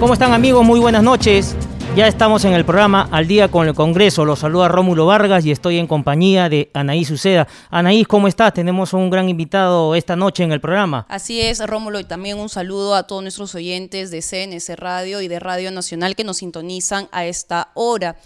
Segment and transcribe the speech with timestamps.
[0.00, 0.64] ¿Cómo están amigos?
[0.64, 1.54] Muy buenas noches.
[1.94, 4.24] Ya estamos en el programa Al Día con el Congreso.
[4.24, 7.46] Los saluda Rómulo Vargas y estoy en compañía de Anaís Uceda.
[7.68, 8.54] Anaís, ¿cómo estás?
[8.54, 11.04] Tenemos un gran invitado esta noche en el programa.
[11.10, 15.28] Así es, Rómulo, y también un saludo a todos nuestros oyentes de CNS Radio y
[15.28, 18.16] de Radio Nacional que nos sintonizan a esta hora.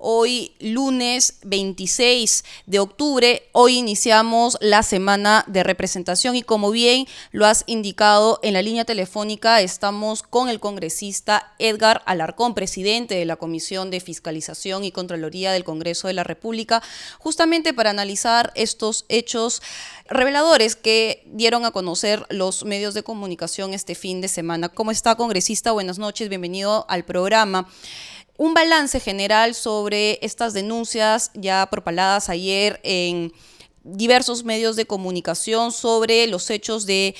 [0.00, 7.46] Hoy lunes 26 de octubre, hoy iniciamos la semana de representación y como bien lo
[7.46, 13.34] has indicado en la línea telefónica, estamos con el congresista Edgar Alarcón, presidente de la
[13.34, 16.80] Comisión de Fiscalización y Contraloría del Congreso de la República,
[17.18, 19.62] justamente para analizar estos hechos
[20.08, 24.68] reveladores que dieron a conocer los medios de comunicación este fin de semana.
[24.68, 25.72] ¿Cómo está, congresista?
[25.72, 27.66] Buenas noches, bienvenido al programa
[28.38, 33.32] un balance general sobre estas denuncias ya propaladas ayer en
[33.82, 37.14] diversos medios de comunicación sobre los hechos de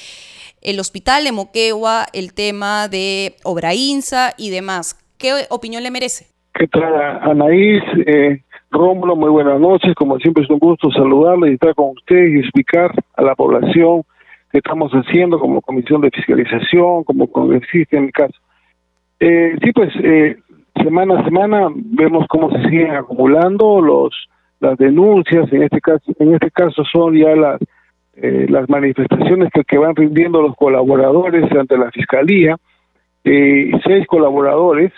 [0.63, 4.97] el hospital de Moquegua, el tema de Obraínsa y demás.
[5.19, 6.27] ¿Qué opinión le merece?
[6.55, 7.83] ¿Qué tal, Anaís?
[8.07, 9.95] Eh, Rómulo, muy buenas noches.
[9.95, 14.03] Como siempre es un gusto saludarle y estar con usted y explicar a la población
[14.53, 18.35] qué estamos haciendo como comisión de fiscalización, como congresista en mi caso.
[19.21, 20.39] Eh, sí, pues eh,
[20.83, 24.29] semana a semana vemos cómo se siguen acumulando los
[24.61, 27.61] las denuncias en este caso en este caso son ya las
[28.21, 32.57] eh, las manifestaciones que, que, van rindiendo los colaboradores ante la fiscalía
[33.25, 34.93] eh, seis colaboradores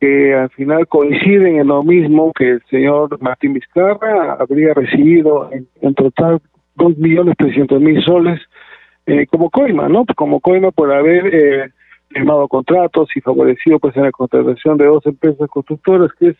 [0.00, 5.94] que al final coinciden en lo mismo que el señor Martín Vizcarra habría recibido en,
[5.94, 6.40] total
[6.76, 8.40] dos millones trescientos mil soles
[9.06, 11.70] eh, como coima no como coima por haber eh,
[12.14, 16.36] firmado contratos y favorecido pues en la contratación de dos empresas constructoras que es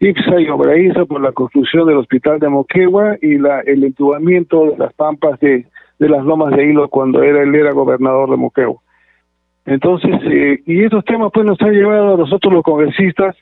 [0.00, 4.78] IPSA y Obraíza por la construcción del hospital de Moquegua y la el entubamiento de
[4.78, 5.66] las pampas de,
[5.98, 8.80] de las lomas de hilo cuando era él era gobernador de Moquegua.
[9.66, 13.34] Entonces, eh, y esos temas pues nos han llevado a nosotros los congresistas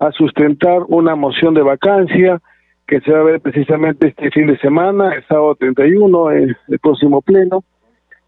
[0.00, 2.40] a sustentar una moción de vacancia
[2.86, 6.78] que se va a ver precisamente este fin de semana, el sábado 31, el, el
[6.80, 7.62] próximo pleno,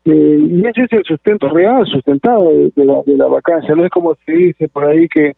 [0.04, 3.74] eh, y ese es el sustento real, sustentado de, la, de la vacancia.
[3.74, 5.34] No es como se dice por ahí que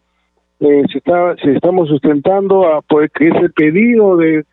[0.59, 4.43] eh, se está se estamos sustentando a pues, que es el pedido de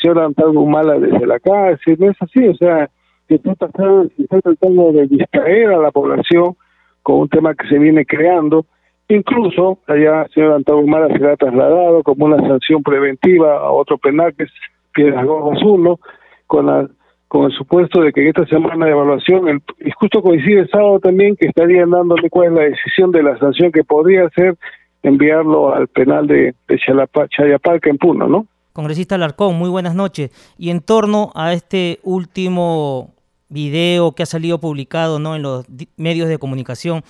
[0.00, 1.96] señor Antonio Humala desde la cárcel.
[1.98, 2.90] No es así, o sea,
[3.28, 6.56] se está, tratando, está tratando de distraer a la población
[7.02, 8.66] con un tema que se viene creando.
[9.08, 14.34] Incluso allá el señor Antonio Humala será trasladado como una sanción preventiva a otro penal
[14.34, 14.50] que es
[14.92, 16.00] Piedras Gordas 1,
[16.46, 16.88] con la
[17.32, 19.62] con el supuesto de que en esta semana de evaluación, el,
[19.94, 23.72] justo coincide el sábado también, que estarían dándole cuál es la decisión de la sanción
[23.72, 24.58] que podría ser
[25.02, 28.46] enviarlo al penal de, de Chayapalca en Puno, ¿no?
[28.74, 30.30] Congresista Alarcón, muy buenas noches.
[30.58, 33.14] Y en torno a este último
[33.48, 35.34] video que ha salido publicado ¿no?
[35.34, 35.64] en los
[35.96, 37.02] medios de comunicación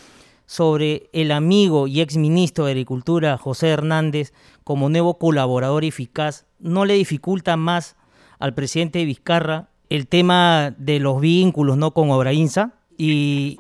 [0.47, 4.33] sobre el amigo y ex ministro de Agricultura, José Hernández,
[4.63, 7.97] como nuevo colaborador eficaz, ¿no le dificulta más
[8.39, 13.57] al presidente Vizcarra el tema de los vínculos no con Obraínsa y,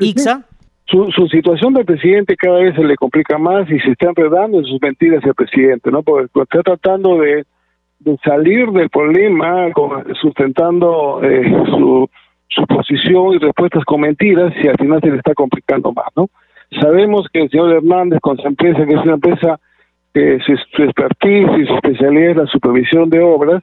[0.00, 0.46] IXA.
[0.84, 4.58] Su, su, situación de presidente cada vez se le complica más y se está enredando
[4.58, 6.02] en sus mentiras el presidente, ¿no?
[6.02, 7.44] Porque está tratando de,
[8.00, 9.68] de salir del problema
[10.20, 12.10] sustentando eh, su,
[12.48, 16.28] su posición y respuestas con mentiras y al final se le está complicando más, ¿no?
[16.80, 19.58] Sabemos que el señor Hernández con su empresa, que es una empresa
[20.12, 23.62] que su, su expertise y su especialidad es la supervisión de obras,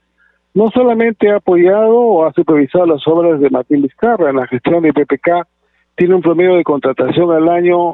[0.57, 4.81] no solamente ha apoyado o ha supervisado las obras de Martín Vizcarra en la gestión
[4.81, 5.45] de PPK,
[5.95, 7.94] tiene un promedio de contratación al año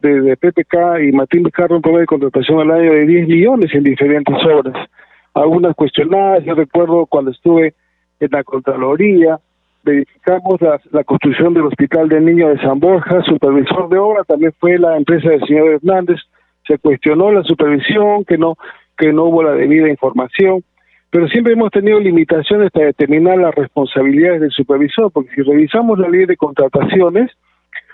[0.00, 3.74] de, de, PPK y Martín Vizcarra un promedio de contratación al año de 10 millones
[3.74, 4.88] en diferentes obras.
[5.34, 7.74] Algunas cuestionadas, yo recuerdo cuando estuve
[8.20, 9.38] en la Contraloría,
[9.84, 14.54] verificamos la, la construcción del Hospital del Niño de San Borja, supervisor de obra también
[14.58, 16.20] fue la empresa del señor Hernández,
[16.66, 18.56] se cuestionó la supervisión, que no,
[18.96, 20.64] que no hubo la debida información
[21.10, 26.08] pero siempre hemos tenido limitaciones para determinar las responsabilidades del supervisor, porque si revisamos la
[26.08, 27.30] ley de contrataciones,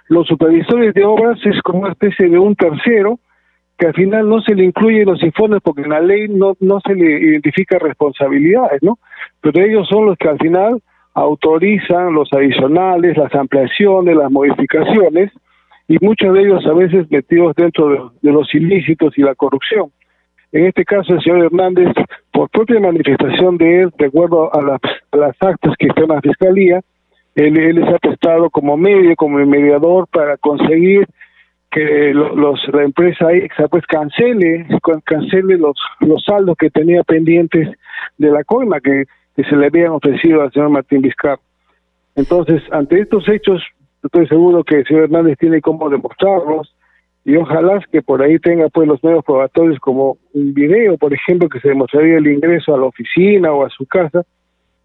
[0.09, 3.19] los supervisores de obras es como una especie de un tercero
[3.79, 6.57] que al final no se le incluye en los informes porque en la ley no,
[6.61, 8.99] no se le identifica responsabilidades, ¿no?
[9.41, 10.81] Pero ellos son los que al final
[11.15, 15.31] autorizan los adicionales, las ampliaciones, las modificaciones,
[15.87, 19.91] y muchos de ellos a veces metidos dentro de, los ilícitos y la corrupción.
[20.53, 21.89] En este caso, el señor Hernández,
[22.35, 26.81] por propia manifestación de él, de acuerdo a, las actas que están en la Fiscalía,
[27.37, 31.07] él, él ha prestado como medio, como mediador para conseguir
[31.71, 34.67] que los, la empresa EXA pues cancele,
[35.05, 37.69] cancele los, los saldos que tenía pendientes
[38.19, 39.05] de la coima que,
[39.37, 41.41] que se le habían ofrecido al señor Martín Vizcarra.
[42.17, 43.63] Entonces, ante estos hechos,
[44.03, 46.75] estoy seguro que el señor Hernández tiene cómo demostrarlos
[47.25, 51.49] y ojalá que por ahí tenga pues los medios probatorios como un video, por ejemplo,
[51.49, 54.25] que se demostraría el ingreso a la oficina o a su casa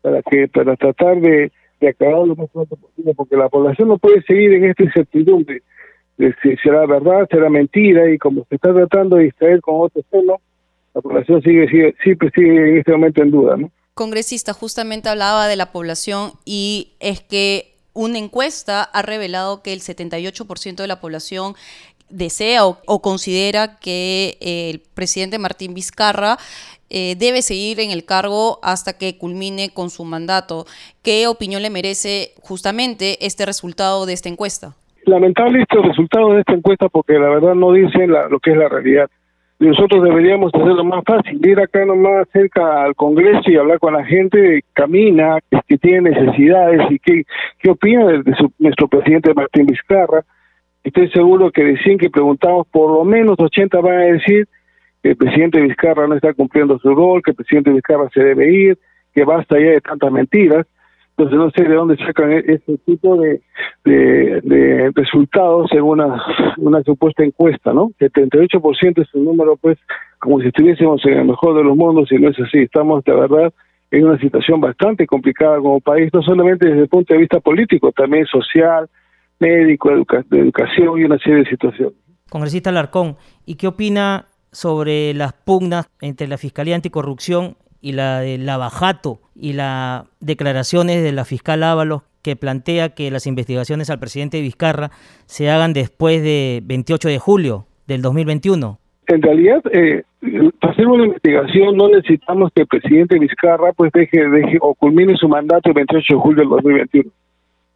[0.01, 1.51] para que para tratar de,
[1.81, 5.61] de acabar lo más pronto posible, porque la población no puede seguir en esta incertidumbre
[6.41, 10.39] si será verdad, será mentira, y como se está tratando de distraer con otros temas,
[10.93, 13.55] la población sigue, sigue, siempre sigue en este momento en duda.
[13.55, 13.71] ¿no?
[13.93, 19.79] Congresista, justamente hablaba de la población y es que una encuesta ha revelado que el
[19.79, 21.53] 78% de la población
[22.09, 26.37] desea o, considera que el presidente Martín Vizcarra
[26.89, 30.65] eh, debe seguir en el cargo hasta que culmine con su mandato.
[31.03, 34.73] ¿Qué opinión le merece justamente este resultado de esta encuesta?
[35.09, 38.69] lamentable este resultado de esta encuesta porque la verdad no dicen lo que es la
[38.69, 39.09] realidad.
[39.59, 44.05] nosotros deberíamos hacerlo más fácil, ir acá nomás cerca al Congreso y hablar con la
[44.05, 47.23] gente, camina, que tiene necesidades y qué,
[47.59, 48.23] qué opina de,
[48.59, 50.23] nuestro presidente Martín Vizcarra.
[50.83, 54.47] Estoy seguro que de 100 que preguntamos, por lo menos 80 van a decir
[55.03, 58.51] que el presidente Vizcarra no está cumpliendo su rol, que el presidente Vizcarra se debe
[58.51, 58.77] ir,
[59.13, 60.65] que basta ya de tantas mentiras.
[61.11, 63.41] Entonces no sé de dónde sacan e-, ese tipo de,
[64.95, 66.23] resultados según una,
[66.57, 67.91] una supuesta encuesta, ¿no?
[67.99, 69.77] 78% es un número, pues,
[70.19, 72.59] como si estuviésemos en el mejor de los mundos y no es así.
[72.59, 73.53] Estamos, de verdad,
[73.91, 77.91] en una situación bastante complicada como país, no solamente desde el punto de vista político,
[77.91, 78.87] también social,
[79.39, 81.95] médico, de educación y una serie de situaciones.
[82.29, 88.37] Congresista Larcón, ¿y qué opina sobre las pugnas entre la Fiscalía Anticorrupción y la de
[88.37, 94.41] Lavajato y las declaraciones de la fiscal Ábalos que plantea que las investigaciones al presidente
[94.41, 94.91] Vizcarra
[95.25, 98.79] se hagan después de 28 de julio del 2021.
[99.07, 100.03] En realidad, eh,
[100.59, 105.15] para hacer una investigación no necesitamos que el presidente Vizcarra pues deje, deje o culmine
[105.15, 107.11] su mandato el 28 de julio del 2021.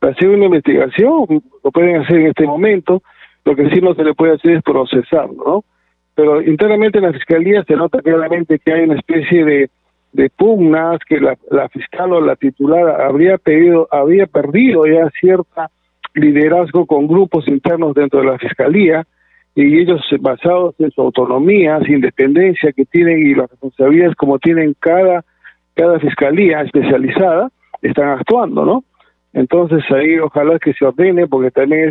[0.10, 3.02] Hacer una investigación lo pueden hacer en este momento,
[3.46, 5.64] lo que sí no se le puede hacer es procesarlo, ¿no?
[6.16, 9.70] Pero internamente en la Fiscalía se nota claramente que hay una especie de
[10.14, 15.70] de pugnas que la, la, fiscal o la titular habría pedido, había perdido ya cierta
[16.14, 19.06] liderazgo con grupos internos dentro de la fiscalía
[19.56, 24.76] y ellos basados en su autonomía, su independencia que tienen y las responsabilidades como tienen
[24.80, 25.26] cada
[25.76, 27.50] cada fiscalía especializada
[27.82, 28.84] están actuando, ¿no?
[29.34, 31.90] Entonces ahí ojalá que se ordene porque también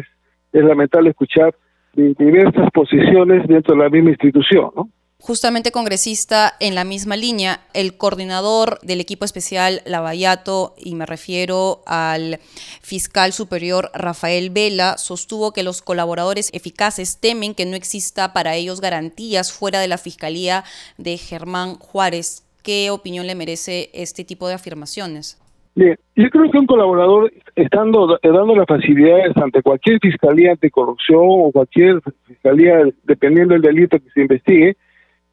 [0.52, 1.54] es, lamentable escuchar
[1.94, 4.88] diversas posiciones dentro de la misma institución, ¿no?
[5.18, 11.82] Justamente congresista en la misma línea, el coordinador del equipo especial Lavallato, y me refiero
[11.86, 12.40] al
[12.80, 18.80] fiscal superior Rafael Vela, sostuvo que los colaboradores eficaces temen que no exista para ellos
[18.80, 20.64] garantías fuera de la fiscalía
[20.98, 22.44] de Germán Juárez.
[22.64, 25.40] ¿Qué opinión le merece este tipo de afirmaciones?
[25.74, 31.50] Bien, yo creo que un colaborador, estando dando las facilidades ante cualquier fiscalía anticorrupción o
[31.50, 34.76] cualquier fiscalía, dependiendo del delito que se investigue,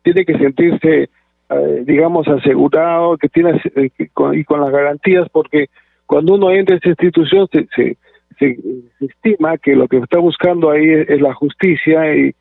[0.02, 1.10] tiene que sentirse,
[1.50, 5.68] eh, digamos, asegurado, que tiene eh, y con las garantías, porque
[6.06, 7.98] cuando uno entra a esa institución se, se,
[8.40, 8.58] se,
[9.02, 12.34] estima que lo que está buscando ahí es, la justicia y,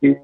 [0.00, 0.14] no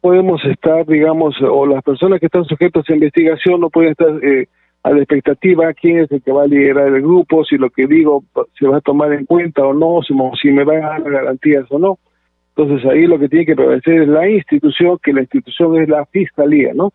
[0.00, 4.46] podemos estar, digamos, o las personas que están sujetas a investigación no pueden estar eh,
[4.88, 7.86] a la expectativa quién es el que va a liderar el grupo, si lo que
[7.86, 8.24] digo
[8.58, 11.78] se va a tomar en cuenta o no, si, me van a dar garantías o
[11.78, 11.98] no.
[12.56, 16.06] Entonces ahí lo que tiene que prevalecer es la institución, que la institución es la
[16.06, 16.94] fiscalía, ¿no?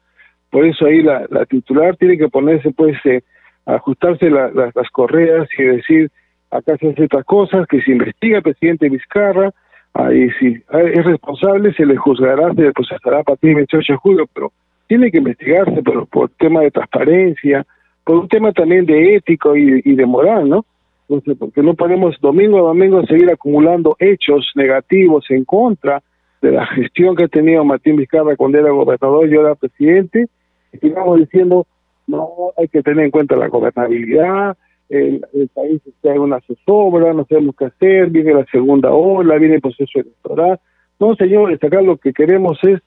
[0.50, 3.22] Por eso ahí la, titular tiene que ponerse, pues, eh,
[3.68, 6.10] ajustarse las correas y decir,
[6.50, 9.52] acá se hacen estas cosas, que se investiga el presidente Vizcarra,
[9.94, 13.98] ahí si es responsable, se le juzgará, se le procesará a partir del 28 de
[13.98, 14.52] julio, pero
[14.88, 17.66] tiene que investigarse pero por tema de transparencia,
[18.04, 20.66] por un tema también de ético y de moral, ¿no?
[21.08, 26.02] Entonces, porque no podemos domingo a domingo seguir acumulando hechos negativos en contra
[26.42, 30.28] de la gestión que ha tenido Martín Vizcarra cuando era gobernador y ahora presidente,
[30.72, 31.68] y sigamos diciendo,
[32.08, 34.58] no, hay que tener en cuenta la gobernabilidad,
[34.90, 39.56] el, país está en una zozobra, no sabemos qué hacer, viene la segunda ola, viene
[39.56, 40.60] el proceso electoral.
[41.00, 42.80] No, señores, acá lo que queremos es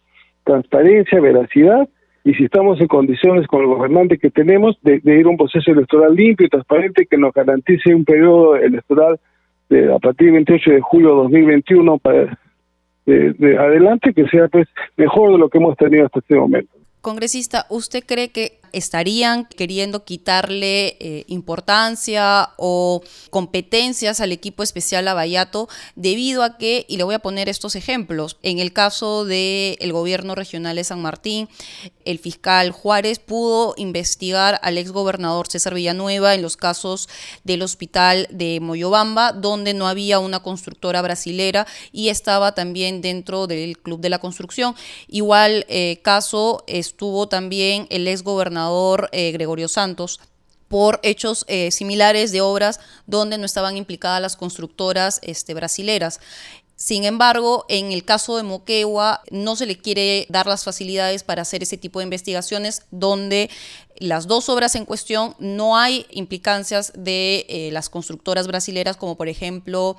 [0.45, 1.89] transparencia, veracidad
[2.27, 5.71] y si estamos en condiciones con el gobernante que tenemos de, ir a un proceso
[5.71, 9.21] electoral limpio y transparente que nos garantice un periodo electoral
[9.69, 12.37] de, a partir del 28 de julio de 2021 para
[13.07, 14.67] de, adelante que sea pues
[14.97, 16.73] mejor de lo que hemos tenido hasta este momento.
[17.01, 25.69] Congresista, ¿usted cree que estarían queriendo quitarle eh, importancia o competencias al equipo especial Lavallato
[25.95, 29.93] debido a que, y le voy a poner estos ejemplos, en el caso del el
[29.93, 31.49] gobierno regional de San Martín,
[32.05, 37.09] el fiscal Juárez pudo investigar al exgobernador César Villanueva en los casos
[37.45, 43.79] del hospital de Moyobamba, donde no había una constructora brasilera y estaba también dentro del
[43.79, 44.75] Club de la Construcción.
[45.09, 48.66] Igual eh, caso estuvo también el exgobernador
[49.13, 50.21] eh, Gregorio Santos
[50.69, 56.21] por hechos eh, similares de obras donde no estaban implicadas las constructoras este, brasileras.
[56.77, 61.43] Sin embargo, en el caso de Moquegua no se le quiere dar las facilidades para
[61.43, 63.49] hacer ese tipo de investigaciones donde
[63.97, 69.29] las dos obras en cuestión no hay implicancias de eh, las constructoras brasileras como por
[69.29, 69.97] ejemplo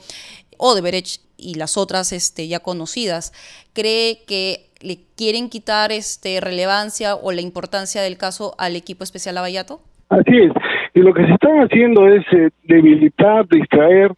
[0.58, 3.34] Odebrecht y las otras este, ya conocidas.
[3.74, 9.36] ¿Cree que le quieren quitar este, relevancia o la importancia del caso al equipo especial
[9.36, 9.80] Lavallato?
[10.10, 10.52] Así es.
[10.94, 14.12] Y lo que se está haciendo es eh, debilitar, distraer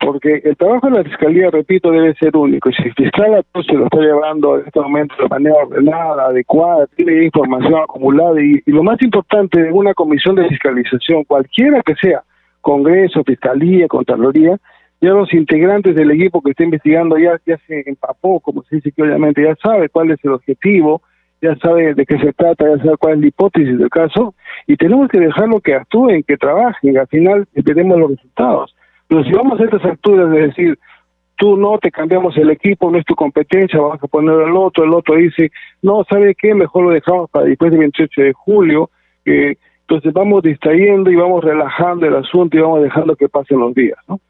[0.00, 2.70] porque el trabajo de la Fiscalía, repito, debe ser único.
[2.70, 6.86] Y si el fiscal se lo está llevando en este momento de manera ordenada, adecuada,
[6.96, 12.22] tiene información acumulada y, lo más importante de una comisión de fiscalización, cualquiera que sea,
[12.60, 14.56] Congreso, Fiscalía, Contraloría,
[15.00, 18.92] ya los integrantes del equipo que está investigando ya, ya se empapó, como se dice
[18.92, 21.02] que obviamente ya sabe cuál es el objetivo,
[21.40, 24.34] ya sabe de qué se trata, ya sabe cuál es la hipótesis del caso,
[24.66, 28.74] y tenemos que dejarlo que actúen, que trabajen, al final veremos los resultados.
[29.06, 30.78] Pero si vamos a estas alturas de decir,
[31.36, 34.84] tú no te cambiamos el equipo, no es tu competencia, vamos a poner al otro,
[34.84, 36.54] el otro dice, no, ¿sabe qué?
[36.54, 38.90] Mejor lo dejamos para después del 28 de julio.
[39.24, 43.98] entonces vamos distrayendo y vamos relajando el asunto y vamos dejando que pasen los días,
[44.08, 44.20] ¿no?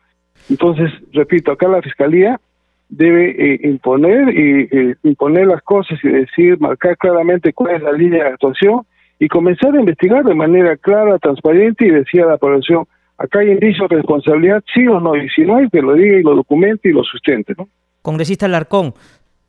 [0.49, 2.41] Entonces, repito, acá la Fiscalía
[2.89, 7.93] debe eh, imponer y eh, imponer las cosas y decir, marcar claramente cuál es la
[7.93, 8.83] línea de actuación
[9.19, 12.87] y comenzar a investigar de manera clara, transparente y decir a la población,
[13.19, 16.19] acá hay indicios de responsabilidad, sí o no, y si no hay, que lo diga
[16.19, 17.53] y lo documente y lo sustente.
[17.59, 17.69] ¿no?
[18.03, 18.95] Congresista Larcón,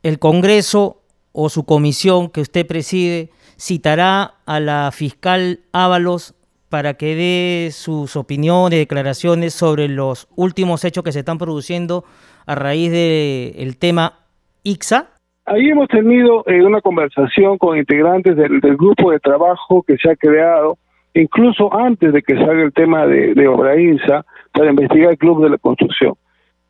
[0.02, 1.02] el Congreso
[1.32, 6.34] o su comisión que usted preside citará a la fiscal Ábalos
[6.70, 12.04] para que dé sus opiniones, declaraciones sobre los últimos hechos que se están produciendo
[12.46, 14.14] a raíz del tema
[14.62, 15.08] IXA?
[15.46, 20.16] Ahí hemos tenido eh, una conversación con integrantes del, grupo de trabajo que se ha
[20.16, 20.78] creado
[21.12, 25.50] incluso antes de que salga el tema de, de Obrainsa, para investigar el Club de
[25.50, 26.14] la Construcción.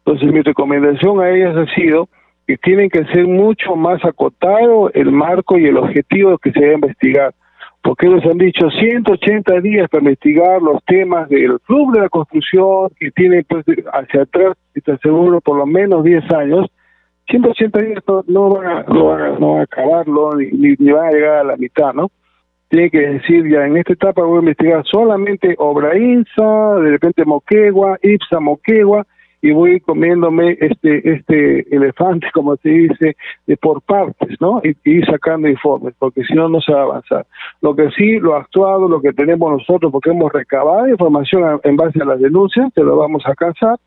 [0.05, 2.09] Entonces mi recomendación a ellas ha sido
[2.47, 6.75] que tienen que ser mucho más acotado el marco y el objetivo que se debe
[6.75, 7.35] investigar,
[7.83, 12.91] porque ellos han dicho 180 días para investigar los temas del Club de la Construcción,
[12.99, 16.67] que tiene pues hacia atrás, está seguro, por lo menos 10 años,
[17.29, 21.57] 180 días no, van, a, no, a, acabarlo, ni, ni van a llegar a la
[21.57, 22.11] mitad, ¿no?
[22.71, 27.25] tiene que decir ya en esta etapa voy a investigar solamente obra INSA, de repente
[27.25, 29.07] Moquegua, IPSA Moquegua,
[29.43, 33.17] y voy comiéndome este este elefante, como se dice,
[33.47, 34.61] de por partes, ¿no?
[34.85, 37.27] Y, sacando informes, porque si no, no se va a avanzar.
[37.63, 42.01] Lo que sí, lo actuado, lo que tenemos nosotros, porque hemos recabado información en base
[42.03, 43.79] a las denuncias, te lo vamos a alcanzar.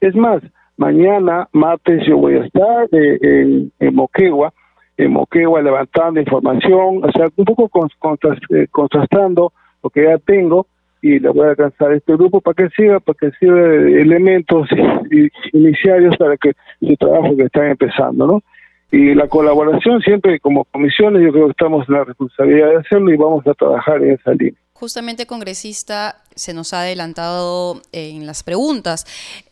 [0.00, 0.42] Es más,
[0.76, 4.52] mañana, martes, yo voy a estar eh, en, en Moquegua,
[4.96, 7.70] en Moquegua levantando información, o sea, un poco
[8.50, 9.52] eh, contrastando
[9.82, 10.66] lo que ya tengo
[11.00, 14.68] y le voy a alcanzar este grupo para que siga, para que sirva elementos
[15.52, 18.42] iniciales para que su trabajo que están empezando, ¿no?
[18.90, 23.12] Y la colaboración siempre como comisiones, yo creo que estamos en la responsabilidad de hacerlo
[23.12, 24.58] y vamos a trabajar en esa línea.
[24.72, 29.04] Justamente, congresista, se nos ha adelantado en las preguntas.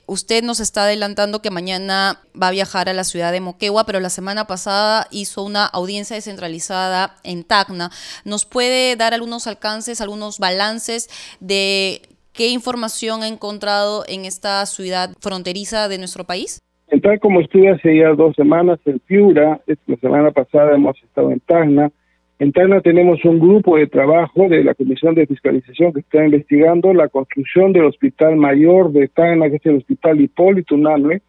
[0.08, 3.98] Usted nos está adelantando que mañana va a viajar a la ciudad de Moquegua, pero
[3.98, 7.90] la semana pasada hizo una audiencia descentralizada en Tacna.
[8.24, 11.08] ¿Nos puede dar algunos alcances, algunos balances
[11.40, 16.60] de qué información ha encontrado en esta ciudad fronteriza de nuestro país?
[17.02, 21.40] Tal como estuve hace ya dos semanas en Piura, la semana pasada hemos estado en
[21.40, 21.90] Tacna,
[22.38, 26.92] en Tacna tenemos un grupo de trabajo de la Comisión de Fiscalización que está investigando
[26.92, 31.22] la construcción del Hospital Mayor de Tacna, que es el Hospital Hipólito Unanue,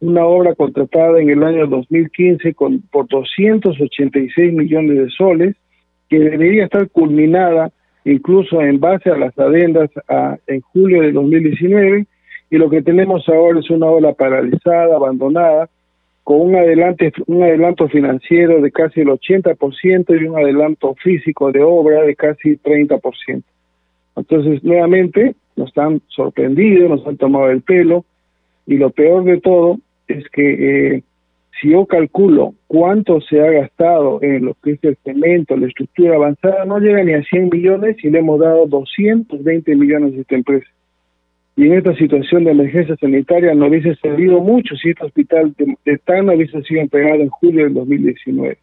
[0.00, 5.56] una obra contratada en el año 2015 con, por 286 millones de soles,
[6.08, 7.70] que debería estar culminada
[8.06, 12.06] incluso en base a las adendas a, en julio de 2019,
[12.48, 15.68] y lo que tenemos ahora es una obra paralizada, abandonada,
[16.26, 21.62] con un, adelante, un adelanto financiero de casi el 80% y un adelanto físico de
[21.62, 23.44] obra de casi 30%.
[24.16, 28.04] Entonces, nuevamente, nos han sorprendido, nos han tomado el pelo,
[28.66, 29.78] Y lo peor de todo
[30.08, 31.02] es que eh,
[31.60, 36.16] si yo calculo cuánto se ha gastado en lo que es el cemento, la estructura
[36.16, 40.34] avanzada, no llega ni a 100 millones y le hemos dado 220 millones a esta
[40.34, 40.66] empresa.
[41.56, 45.76] Y en esta situación de emergencia sanitaria no hubiese servido mucho si este hospital de,
[45.86, 48.58] de hubiese sido entregado en julio del 2019.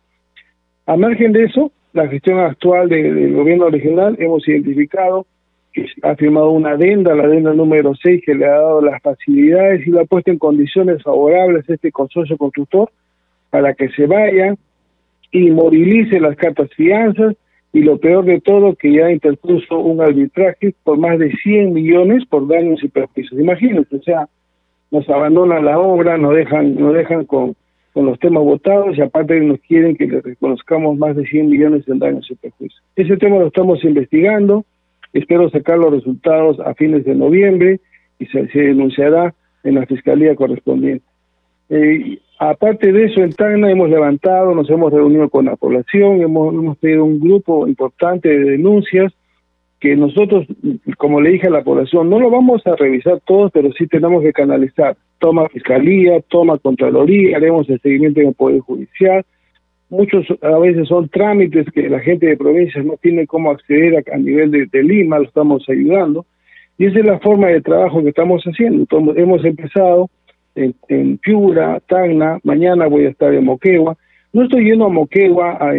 [0.85, 5.25] A margen de eso, la gestión actual del gobierno regional hemos identificado
[5.73, 9.88] que ha firmado una adenda, la adenda número 6, que le ha dado las facilidades
[9.88, 12.91] y lo ha puesto en condiciones favorables a este consorcio constructor
[13.50, 14.53] para que se vaya
[15.31, 17.35] y movilice las cartas fianzas
[17.74, 22.24] y lo peor de todo que ya interpuso un arbitraje por más de 100 millones
[22.30, 23.42] por daños y perjuicios.
[23.42, 24.30] Imagínense, o sea,
[24.92, 27.56] nos abandonan la obra, nos dejan, nos dejan con,
[27.94, 31.88] con los temas votados y aparte nos quieren que le reconozcamos más de 100 millones
[31.88, 32.82] en daños y perjuicios.
[32.96, 34.65] Ese tema lo estamos investigando,
[35.12, 37.80] espero sacar los resultados a fines de noviembre
[38.20, 41.06] y se, denunciará en la fiscalía correspondiente.
[41.75, 46.53] Eh, aparte de eso, en Tacna hemos levantado, nos hemos reunido con la población, hemos,
[46.53, 49.12] hemos tenido un grupo importante de denuncias
[49.80, 50.46] que nosotros,
[51.00, 54.22] como le dije a la población, no lo vamos a revisar todos, pero sí tenemos
[54.22, 54.96] que canalizar.
[55.18, 59.25] Toma Fiscalía, toma Contraloría, haremos el seguimiento en el Poder Judicial.
[59.89, 64.18] Muchos a veces son trámites que la gente de provincias no tiene cómo acceder a,
[64.18, 66.27] nivel de, Lima, lo estamos ayudando.
[66.77, 68.86] Y esa es la forma de trabajo que estamos haciendo.
[69.15, 70.12] hemos empezado
[70.55, 73.98] en, en, Piura, Tacna, mañana voy a estar en Moquegua.
[74.31, 75.74] No estoy yendo a Moquegua a,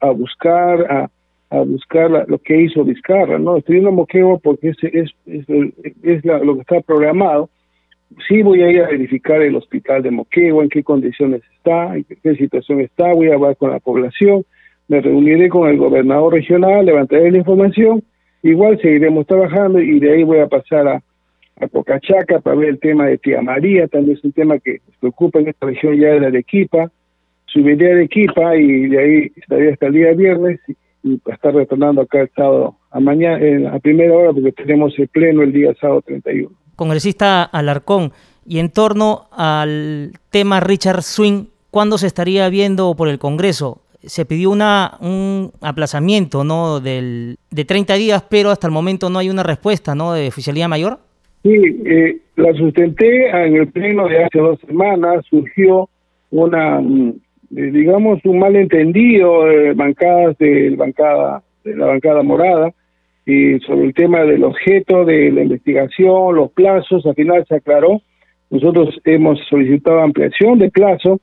[0.00, 1.10] a buscar, a,
[1.50, 3.56] a buscar lo que hizo Vizcarra, ¿no?
[3.56, 7.48] Estoy yendo a Moquegua porque es, es, es, lo que está programado.
[8.28, 12.04] Sí voy a ir a verificar el hospital de Moquegua, en qué condiciones está, en
[12.04, 14.44] qué situación está, voy a hablar con la población,
[14.88, 18.02] me reuniré con el gobernador regional, levantaré la información,
[18.42, 21.02] igual seguiremos trabajando y de ahí voy a pasar a,
[21.60, 25.38] a Cocachaca para ver el tema de Tía María, también es un tema que preocupa
[25.38, 26.90] en esta región ya de la Arequipa,
[27.46, 30.60] subiré a Arequipa y de ahí estaría hasta el día viernes
[31.02, 35.42] y estar retornando acá el sábado a mañana a primera hora porque tenemos el pleno
[35.42, 36.50] el día sábado 31.
[36.74, 38.12] Congresista Alarcón,
[38.46, 43.82] y en torno al tema Richard Swing, ¿cuándo se estaría viendo por el Congreso?
[44.04, 46.78] Se pidió una, un aplazamiento ¿no?
[46.78, 50.12] Del, de 30 días, pero hasta el momento no hay una respuesta ¿no?
[50.12, 51.00] de oficialidad mayor.
[51.46, 55.88] Sí, eh, la sustenté en el pleno de hace dos semanas, surgió
[56.32, 57.12] una mm,
[57.54, 62.72] eh, digamos, un malentendido de bancadas de, bancada, de la bancada morada
[63.24, 68.02] y sobre el tema del objeto de la investigación, los plazos, al final se aclaró.
[68.50, 71.20] Nosotros hemos solicitado ampliación de plazo.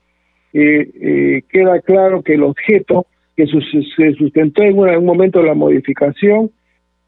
[0.54, 3.06] Eh, eh, queda claro que el objeto
[3.36, 6.50] que se sustentó en un momento la modificación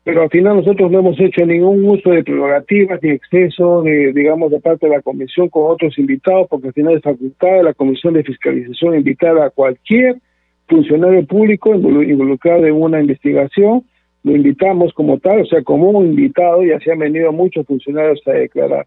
[0.07, 4.53] pero al final nosotros no hemos hecho ningún uso de prerrogativas ni exceso, de, digamos,
[4.53, 7.75] de parte de la comisión con otros invitados, porque al final es facultad de la
[7.75, 10.19] comisión de fiscalización invitar a cualquier
[10.69, 13.83] funcionario público involucrado en una investigación,
[14.23, 18.21] lo invitamos como tal, o sea, como un invitado, y así han venido muchos funcionarios
[18.27, 18.87] a declarar.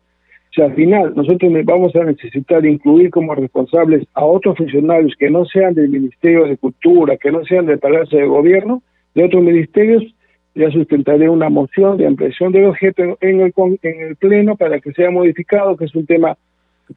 [0.52, 5.30] O sea, al final nosotros vamos a necesitar incluir como responsables a otros funcionarios que
[5.30, 8.82] no sean del Ministerio de Cultura, que no sean del Palacio de Gobierno,
[9.16, 10.02] de otros ministerios,
[10.60, 14.92] ya sustentaré una moción de ampliación del objeto en el, en el Pleno para que
[14.92, 16.38] sea modificado, que es un tema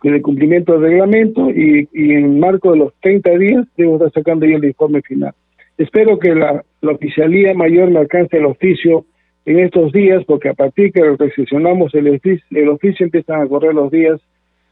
[0.03, 4.47] de cumplimiento del reglamento y, y en marco de los 30 días debo estar sacando
[4.47, 5.33] ya el informe final.
[5.79, 9.07] Espero que la, oficialía mayor me alcance el oficio
[9.45, 13.75] en estos días, porque a partir que recesionamos el oficio, el oficio empiezan a correr
[13.75, 14.21] los días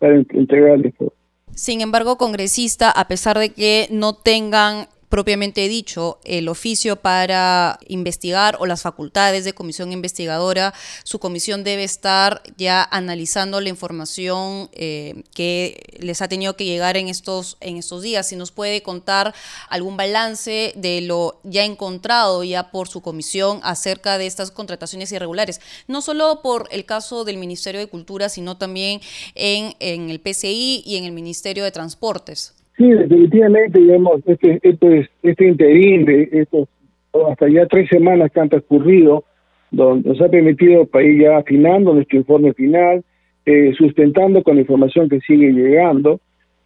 [0.01, 1.13] para entregar el informe.
[1.55, 8.57] Sin embargo, congresista, a pesar de que no tengan propiamente dicho el oficio para investigar
[8.61, 15.25] o las facultades de comisión investigadora, su comisión debe estar ya analizando la información eh,
[15.35, 18.29] que les ha tenido que llegar en estos, en estos días.
[18.29, 19.35] Si nos puede contar
[19.69, 25.61] algún balance de lo ya encontrado ya por su comisión acerca de estas contrataciones irregulares,
[25.89, 29.01] no solo por el caso del Ministerio de Cultura, sino también
[29.35, 32.55] en, en el PCI y en el Ministerio de Transportes.
[32.81, 36.67] Sí, definitivamente, digamos, este, este, este interín de estos
[37.29, 39.25] hasta ya tres semanas que han transcurrido,
[39.71, 43.05] donde nos ha permitido para ir ya afinando nuestro informe final,
[43.45, 46.21] eh, sustentando con la información que sigue llegando.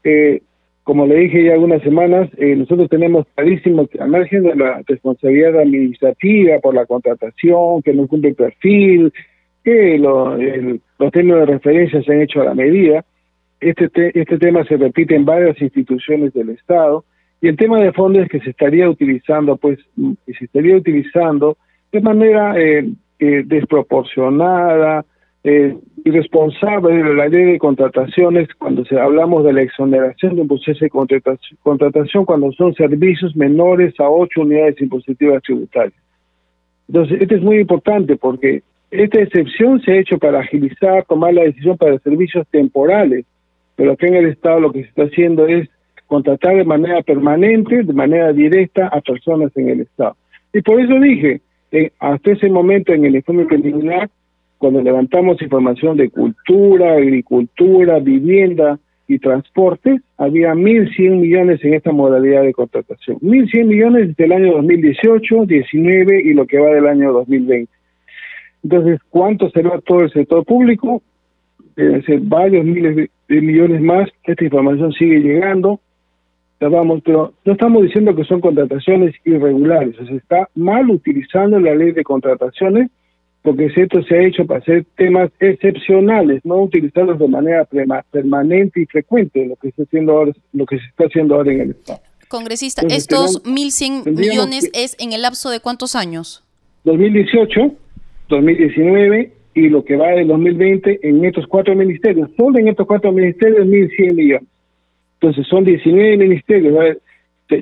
[0.05, 0.42] Eh,
[0.85, 4.83] como le dije ya algunas semanas, eh, nosotros tenemos clarísimo que al margen de la
[4.87, 9.12] responsabilidad administrativa por la contratación, que no cumple el perfil,
[9.64, 13.05] que los términos de referencia se han hecho a la medida,
[13.70, 17.05] este, este tema se repite en varias instituciones del Estado
[17.40, 21.57] y el tema de fondo es que se estaría utilizando, pues, se estaría utilizando
[21.92, 25.05] de manera eh, eh, desproporcionada,
[25.44, 30.48] eh, irresponsable de la ley de contrataciones cuando se hablamos de la exoneración de un
[30.48, 35.94] proceso de contratación, contratación cuando son servicios menores a ocho unidades impositivas tributarias.
[36.88, 41.42] Entonces, esto es muy importante porque esta excepción se ha hecho para agilizar, tomar la
[41.42, 43.27] decisión para servicios temporales,
[43.76, 45.68] pero acá en el Estado lo que se está haciendo es
[46.06, 50.16] contratar de manera permanente, de manera directa a personas en el Estado.
[50.52, 51.40] Y por eso dije,
[51.72, 54.08] eh, hasta ese momento en el informe preliminar,
[54.58, 62.42] cuando levantamos información de cultura, agricultura, vivienda y transporte, había 1.100 millones en esta modalidad
[62.42, 63.18] de contratación.
[63.18, 67.70] 1.100 millones desde el año 2018, 19 y lo que va del año 2020.
[68.62, 71.02] Entonces, ¿cuánto será todo el sector público?
[71.76, 73.10] Deben ser varios miles de
[73.40, 74.09] millones más.
[74.25, 75.81] Esta información sigue llegando
[76.68, 81.75] vamos, pero no estamos diciendo que son contrataciones irregulares, o se está mal utilizando la
[81.75, 82.90] ley de contrataciones
[83.42, 87.68] porque esto se ha hecho para hacer temas excepcionales, no utilizarlos de manera
[88.11, 91.61] permanente y frecuente, lo que está haciendo ahora, lo que se está haciendo ahora en
[91.61, 92.01] el Estado.
[92.29, 96.42] Congresista, estos 1.100 millones es en el lapso de cuántos años?
[96.85, 97.70] 2018,
[98.31, 102.31] 2019 y lo que va del 2020 en estos cuatro ministerios.
[102.37, 104.49] Solo en estos cuatro ministerios 1.100 millones.
[105.21, 106.99] Entonces son 19 ministerios.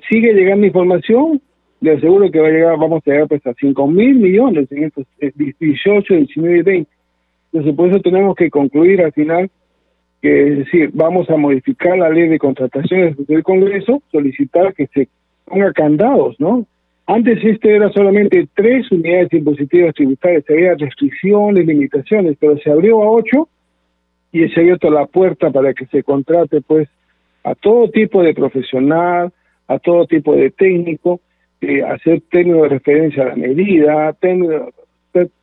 [0.08, 1.40] Sigue llegando información,
[1.80, 4.84] le aseguro que va a llegar, vamos a llegar pues a 5 mil millones en
[4.84, 6.90] estos 18, 19 y 20.
[7.52, 9.50] Entonces por eso tenemos que concluir al final
[10.22, 15.08] que es decir, vamos a modificar la ley de contrataciones del Congreso, solicitar que se
[15.44, 16.64] ponga candados, ¿no?
[17.06, 23.10] Antes este era solamente tres unidades impositivas tributarias, había restricciones, limitaciones, pero se abrió a
[23.10, 23.48] ocho
[24.30, 26.88] y se abierto la puerta para que se contrate pues
[27.44, 29.32] a todo tipo de profesional,
[29.66, 31.20] a todo tipo de técnico,
[31.60, 34.72] eh, hacer técnicos de referencia a la medida, técnicos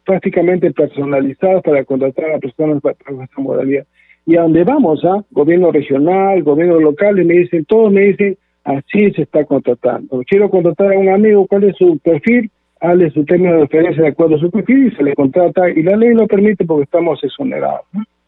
[0.03, 3.85] prácticamente personalizados para contratar a personas para, esta modalidad.
[4.25, 5.23] Y a donde vamos, ¿ah?
[5.31, 10.21] gobierno regional, gobierno local, me dicen, todos me dicen, así se está contratando.
[10.27, 12.51] Quiero contratar a un amigo, ¿cuál es su perfil?
[12.81, 15.83] Hazle su técnico de referencia de acuerdo a su perfil y se le contrata, y
[15.83, 17.81] la ley lo permite porque estamos exonerados.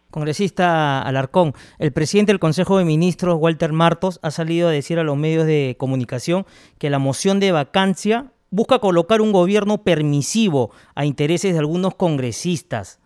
[0.09, 5.03] Congresista Alarcón, el presidente del Consejo de Ministros, Walter Martos, ha salido a decir a
[5.03, 6.45] los medios de comunicación
[6.77, 12.99] que la moción de vacancia busca colocar un gobierno permisivo a intereses de algunos congresistas.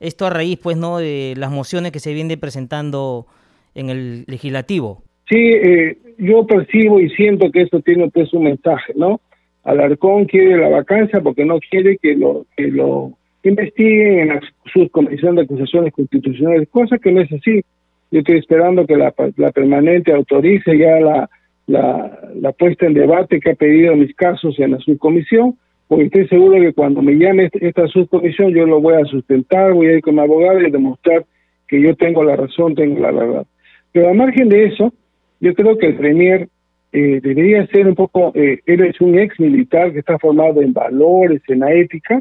[0.00, 3.26] Esto a raíz, pues, no de las mociones que se vienen presentando
[3.74, 5.02] en el legislativo.
[5.30, 9.20] Sí, eh, yo percibo y siento que eso tiene pues un mensaje, ¿no?
[9.62, 13.12] Alarcón quiere la vacancia porque no quiere que lo que lo
[13.44, 14.40] investiguen en la
[14.72, 17.62] subcomisión de acusaciones constitucionales, cosa que no es así.
[18.10, 21.30] Yo estoy esperando que la, la permanente autorice ya la,
[21.68, 26.26] la, la, puesta en debate que ha pedido mis casos en la subcomisión, porque estoy
[26.26, 29.92] seguro que cuando me llame este, esta subcomisión yo lo voy a sustentar, voy a
[29.92, 31.24] ir con mi abogado y demostrar
[31.68, 33.46] que yo tengo la razón, tengo la verdad.
[33.92, 34.92] Pero a margen de eso,
[35.40, 36.48] yo creo que el Premier
[36.92, 40.72] eh, debería ser un poco, eh, él es un ex militar que está formado en
[40.72, 42.20] valores, en la ética,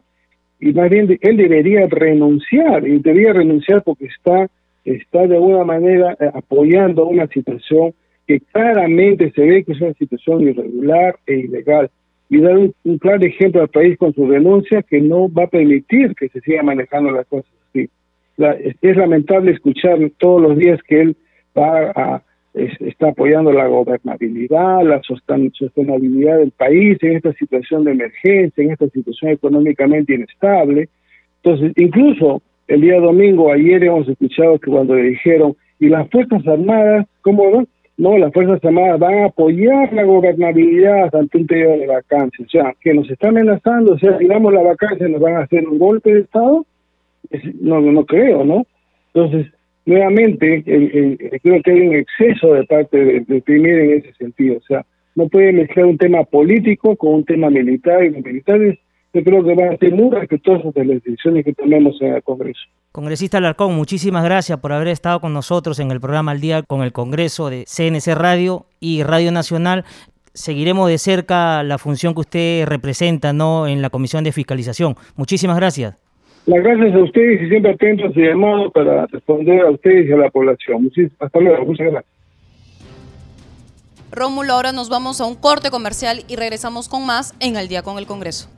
[0.60, 4.48] y más bien él debería renunciar, y debería renunciar porque está,
[4.86, 7.94] está de alguna manera eh, apoyando una situación
[8.28, 11.90] que claramente se ve que es una situación irregular e ilegal,
[12.30, 16.14] y dar un, claro ejemplo al país con su renuncia que no va a permitir
[16.14, 17.90] que se siga manejando las cosas así.
[18.38, 21.18] es lamentable escuchar todos los días que él
[21.58, 22.22] va a
[22.80, 28.88] está apoyando la gobernabilidad, la sostenibilidad del país en esta situación de emergencia, en esta
[28.90, 30.90] situación económicamente inestable.
[31.44, 37.08] Entonces, incluso el día domingo, ayer hemos escuchado que cuando dijeron, y las Fuerzas Armadas,
[37.22, 37.66] ¿cómo no?
[37.98, 42.46] No, las Fuerzas Armadas van a apoyar la gobernabilidad ante un periodo de vacancia.
[42.46, 45.42] O sea, que nos está amenazando, o sea, si damos la vacancia, nos van a
[45.42, 46.66] hacer un golpe de Estado.
[47.60, 48.66] No, no creo, ¿no?
[49.14, 49.52] Entonces,
[49.86, 50.64] nuevamente
[51.44, 54.58] creo que hay un exceso de parte de Premier en ese sentido.
[54.58, 58.80] O sea, no puede mezclar un tema político con un tema militar y los militares
[59.14, 62.24] yo creo que van a ser muy respetuosos de las decisiones que tomemos en el
[62.24, 62.60] Congreso.
[62.92, 66.84] Congresista Alarcón, muchísimas gracias por haber estado con nosotros en el programa Al Día con
[66.84, 69.84] el Congreso de CNC Radio y Radio Nacional.
[70.34, 73.68] Seguiremos de cerca la función que usted representa ¿no?
[73.68, 74.96] en la Comisión de Fiscalización.
[75.16, 76.09] Muchísimas gracias.
[76.50, 80.18] Las gracias a ustedes y siempre atentos y llamados para responder a ustedes y a
[80.18, 80.92] la población.
[81.20, 82.14] hasta luego, muchas gracias.
[84.12, 87.84] Rómulo, ahora nos vamos a un corte comercial y regresamos con más en Al Día
[87.84, 88.50] con el Congreso.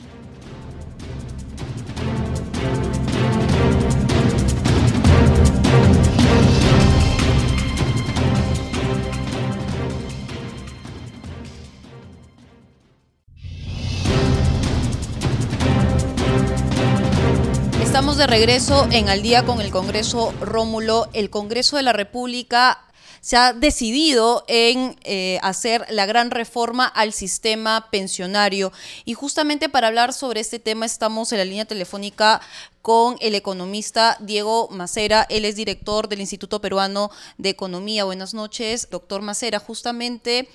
[18.01, 21.07] Estamos de regreso en Al día con el Congreso Rómulo.
[21.13, 22.83] El Congreso de la República
[23.19, 28.73] se ha decidido en eh, hacer la gran reforma al sistema pensionario.
[29.05, 32.41] Y justamente para hablar sobre este tema estamos en la línea telefónica
[32.81, 35.27] con el economista Diego Macera.
[35.29, 38.03] Él es director del Instituto Peruano de Economía.
[38.03, 39.59] Buenas noches, doctor Macera.
[39.59, 40.49] Justamente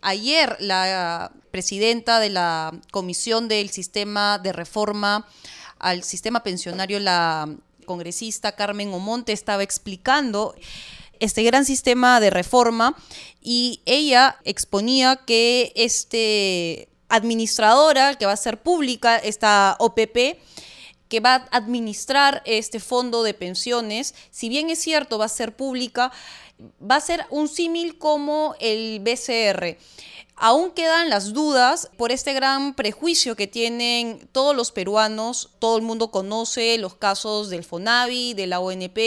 [0.00, 5.26] ayer la presidenta de la Comisión del Sistema de Reforma
[5.78, 7.48] al Sistema Pensionario, la
[7.86, 10.54] congresista Carmen Omonte, estaba explicando
[11.20, 12.96] este gran sistema de reforma
[13.40, 20.38] y ella exponía que este administradora que va a ser pública, esta OPP,
[21.08, 25.54] que va a administrar este fondo de pensiones, si bien es cierto va a ser
[25.54, 26.10] pública,
[26.80, 29.76] va a ser un símil como el BCR.
[30.36, 35.82] Aún quedan las dudas por este gran prejuicio que tienen todos los peruanos, todo el
[35.82, 38.98] mundo conoce los casos del FONAVI, de la ONP,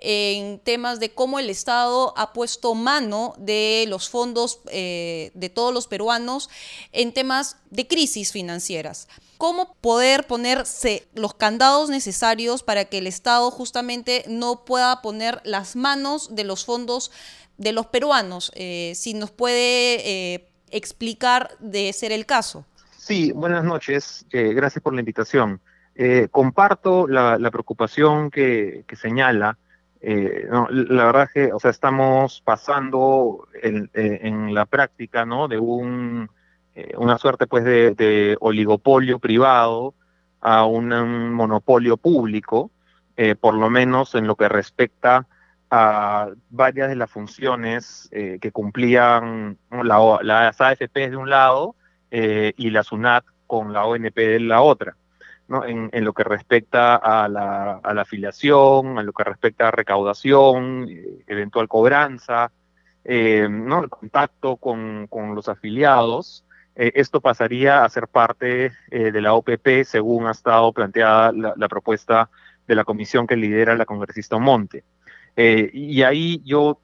[0.00, 5.74] en temas de cómo el Estado ha puesto mano de los fondos eh, de todos
[5.74, 6.48] los peruanos
[6.92, 9.08] en temas de crisis financieras.
[9.38, 15.76] ¿Cómo poder ponerse los candados necesarios para que el Estado justamente no pueda poner las
[15.76, 17.10] manos de los fondos
[17.58, 18.50] de los peruanos?
[18.54, 22.64] Eh, si nos puede eh, explicar de ser el caso.
[22.96, 24.26] Sí, buenas noches.
[24.30, 25.60] gracias por la invitación.
[26.30, 29.58] comparto la, preocupación que, señala
[30.00, 35.48] eh, la verdad es que, o sea, estamos pasando en, eh, la práctica, ¿no?
[35.48, 36.30] De un,
[36.74, 39.94] eh, una suerte, pues, de, oligopolio privado
[40.40, 42.70] a un, monopolio público,
[43.40, 45.26] por lo menos en lo que respecta
[45.70, 51.76] varias de las funciones que cumplían la, las AFP de un lado
[52.10, 54.96] y la SUNAT con la ONP de la otra
[55.66, 61.68] en, lo que respecta a la, afiliación, a lo que respecta a recaudación, eh, eventual
[61.68, 62.52] cobranza,
[63.04, 63.82] eh, ¿no?
[63.82, 66.44] el contacto con, los afiliados.
[66.76, 72.30] Eh, esto pasaría a ser parte de la OPP según ha estado planteada la, propuesta
[72.66, 74.84] de la comisión que lidera la congresista Monte.
[75.40, 76.80] Y ahí yo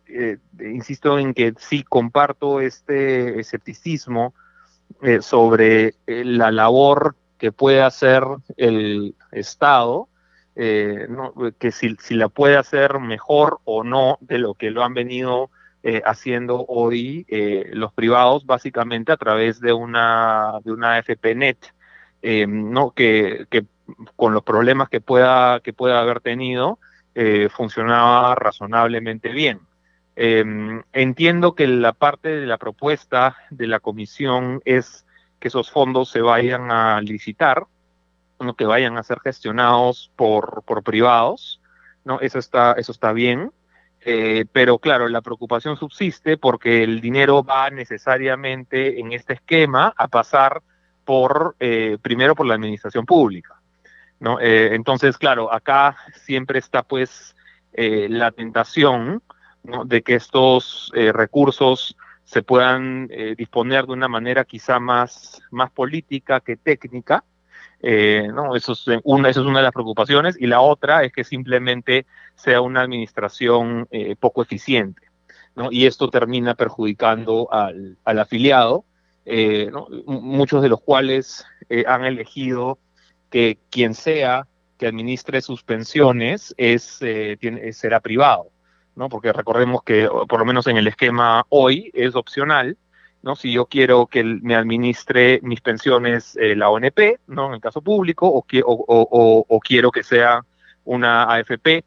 [0.61, 4.33] insisto en que sí comparto este escepticismo
[5.21, 8.25] sobre la labor que puede hacer
[8.57, 10.09] el Estado,
[10.57, 11.09] eh,
[11.59, 15.51] que si, la puede hacer mejor o no de lo que lo han venido
[15.83, 21.59] eh, haciendo hoy eh, los privados, básicamente a través de una, de una FPNet,
[22.49, 22.93] ¿no?
[22.93, 23.67] Que, que,
[24.17, 26.79] con los problemas que pueda, que pueda haber tenido,
[27.51, 29.61] funcionaba razonablemente bien.
[30.17, 35.07] entiendo que la parte de la propuesta de la comisión es
[35.39, 37.67] que esos fondos se vayan a licitar,
[38.41, 38.55] ¿no?
[38.55, 41.61] que vayan a ser gestionados por, por privados,
[42.05, 42.21] ¿no?
[42.21, 43.53] Eso está, eso está bien.
[44.07, 50.09] Eh, pero claro, la preocupación subsiste porque el dinero va necesariamente en este esquema a
[50.09, 50.63] pasar
[51.05, 53.61] por, eh, primero por la administración pública.
[54.21, 54.41] ¿No?
[54.41, 57.35] Eh, entonces, claro, acá siempre está pues
[57.77, 59.21] la tentación
[59.87, 66.41] de que estos recursos se puedan eh, disponer de una manera quizá más, más política
[66.41, 67.25] que técnica.
[67.81, 68.57] Eh, ¿no?
[68.57, 70.37] Eso, es una, eso es una de las preocupaciones.
[70.41, 75.03] Y la otra es que simplemente sea una administración eh, poco eficiente.
[75.55, 75.71] ¿no?
[75.71, 78.85] Y esto termina perjudicando al, al afiliado,
[80.07, 81.47] muchos de los cuales
[81.87, 82.79] han elegido
[83.35, 84.47] que quien sea
[84.79, 87.01] que administre sus pensiones es,
[87.41, 88.53] tiene, será privado.
[88.95, 89.09] ¿no?
[89.09, 92.77] Porque recordemos que por lo menos en el esquema hoy es opcional,
[93.23, 93.35] ¿no?
[93.35, 97.49] Si yo quiero que me administre mis pensiones eh, la ONP, ¿no?
[97.49, 100.45] En el caso público, o, o, quiero que sea
[100.85, 101.85] una AFP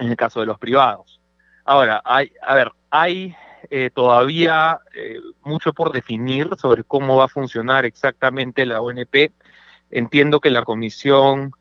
[0.00, 1.20] en el caso de los privados.
[1.64, 3.34] Ahora, hay, a ver, hay
[3.70, 9.32] eh, todavía eh, mucho por definir sobre cómo va a funcionar exactamente la ONP.
[9.90, 11.52] Entiendo que la comisión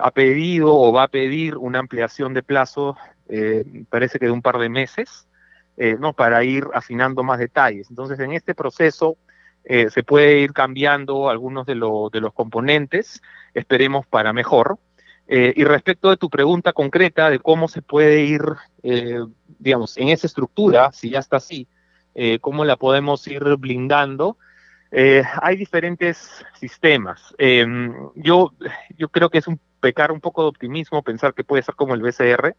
[0.00, 2.96] ha pedido o va a pedir una ampliación de plazo
[3.28, 5.26] eh, parece que de un par de meses,
[5.76, 6.12] eh, ¿no?
[6.12, 7.88] para ir afinando más detalles.
[7.90, 9.16] Entonces, en este proceso
[9.64, 13.20] eh, se puede ir cambiando algunos de, de los componentes,
[13.54, 14.78] esperemos para mejor.
[15.28, 18.42] y respecto de tu pregunta concreta de cómo se puede ir,
[19.58, 21.66] digamos, en esa estructura, si ya está así,
[22.40, 24.38] cómo la podemos ir blindando,
[24.90, 27.34] hay diferentes sistemas.
[28.14, 28.52] yo,
[28.96, 31.94] yo creo que es un pecar un poco de optimismo pensar que puede ser como
[31.94, 32.54] el BCR,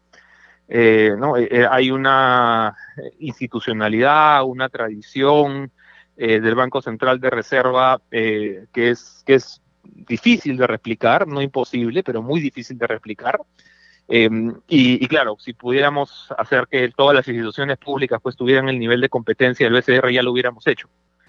[0.68, 1.10] eh.
[1.38, 2.76] Eh, eh, hay una
[3.18, 5.72] institucionalidad, una tradición
[6.16, 12.22] del Banco Central de Reserva que, es, que es difícil de replicar, no imposible, pero
[12.22, 13.38] muy difícil de replicar.
[14.08, 19.00] Em, y, claro, si pudiéramos hacer que todas las instituciones públicas pues tuvieran el nivel
[19.00, 20.88] de competencia del BCR, ya lo hubiéramos hecho.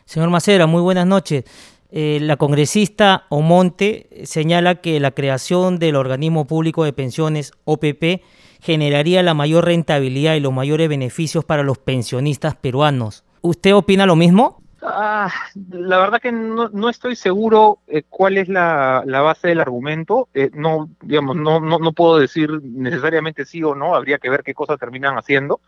[0.09, 1.43] Señor Macera, muy buenas noches.
[1.91, 8.23] Eh, la congresista Omonte señala que la creación del organismo público de pensiones, OPP,
[8.59, 13.23] generaría la mayor rentabilidad y los mayores beneficios para los pensionistas peruanos.
[13.41, 14.63] ¿Usted opina lo mismo?
[14.81, 15.31] Ah,
[15.69, 20.27] la verdad que no, estoy seguro eh, cuál es la, base del argumento.
[20.33, 23.93] Eh, no, digamos, no, no, no, puedo decir necesariamente sí o no.
[23.93, 25.61] Habría que ver qué cosas terminan haciendo.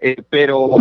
[0.00, 0.76] Eh, pero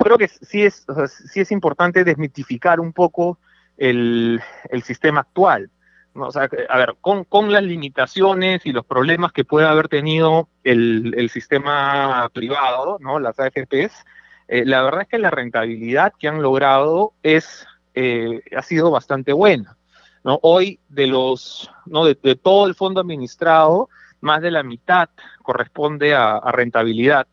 [0.00, 0.86] creo que sí es,
[1.32, 3.38] sí es importante desmitificar un poco
[3.76, 4.42] el,
[4.82, 5.70] sistema actual.
[6.14, 10.48] O sea, a ver, con, con, las limitaciones y los problemas que puede haber tenido
[10.64, 13.20] el, el sistema privado, ¿no?
[13.20, 14.04] Las AFPs,
[14.48, 19.32] eh, la verdad es que la rentabilidad que han logrado es, eh, ha sido bastante
[19.34, 19.76] buena.
[20.24, 20.40] ¿no?
[20.42, 22.04] Hoy, de, los, ¿no?
[22.06, 25.10] de, todo el fondo administrado, más de la mitad
[25.42, 27.26] corresponde a, rentabilidad.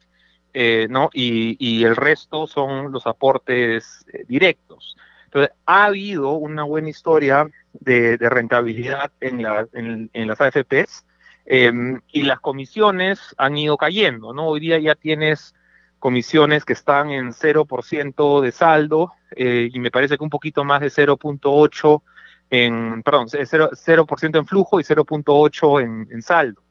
[0.58, 1.10] Eh, ¿no?
[1.12, 4.96] Y, el resto son los aportes directos.
[5.26, 11.06] Entonces, ha habido una buena historia de, rentabilidad en, en, las AFPs
[11.46, 14.48] y las comisiones han ido cayendo, ¿no?
[14.48, 15.54] Hoy día ya tienes
[16.00, 20.82] comisiones que están en 0% de saldo eh, y me parece que un poquito más
[20.82, 22.02] de 0.8
[22.52, 26.62] en, perdón, 0%, en flujo y 0.8 en, en, saldo,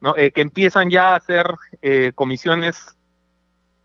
[0.00, 0.16] ¿no?
[0.16, 1.46] Eh, que empiezan ya a ser
[1.82, 2.96] eh, comisiones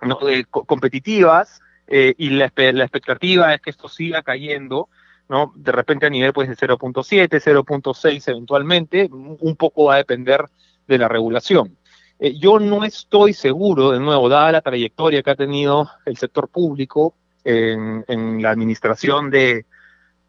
[0.02, 0.20] ¿no?
[0.50, 4.90] competitivas y la, la, expectativa es que esto siga cayendo,
[5.28, 5.52] ¿no?
[5.56, 10.46] De repente a nivel pues de 0.7, 0.6 eventualmente, un poco va a depender
[10.88, 11.78] de la regulación.
[12.20, 16.50] Eh, yo no estoy seguro, de nuevo, dada la trayectoria que ha tenido el sector
[16.50, 19.66] público en, la administración de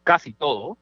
[0.05, 0.79] casi todo,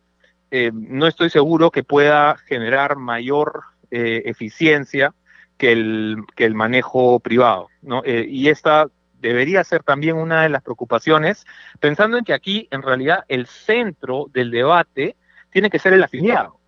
[0.51, 5.14] eh, no estoy seguro que pueda generar mayor eh, eficiencia
[5.59, 7.68] que el, que el manejo privado.
[7.83, 8.03] ¿no?
[8.05, 8.88] y esta
[9.21, 11.44] debería ser también una de las preocupaciones,
[11.81, 15.16] pensando en que aquí en realidad el centro del debate
[15.51, 16.59] tiene que ser el afiliado.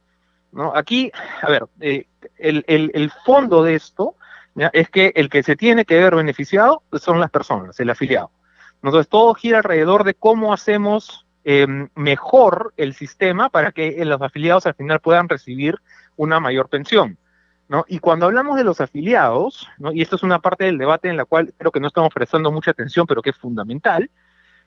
[0.53, 0.73] ¿no?
[0.75, 2.07] Aquí, a ver, el,
[2.67, 4.17] el, el, fondo de esto
[4.73, 8.31] es que el que se tiene que ver beneficiado son las personas, el afiliado.
[8.83, 14.67] Entonces, todo gira alrededor de cómo hacemos em, mejor el sistema para que los afiliados
[14.67, 15.77] al final puedan recibir
[16.17, 17.19] una mayor pensión.
[17.71, 17.87] ¿No?
[17.89, 19.93] Y cuando hablamos de los afiliados, ¿no?
[19.93, 22.53] y esto es una parte del debate en la cual creo que no estamos prestando
[22.53, 24.11] mucha atención, pero que es fundamental,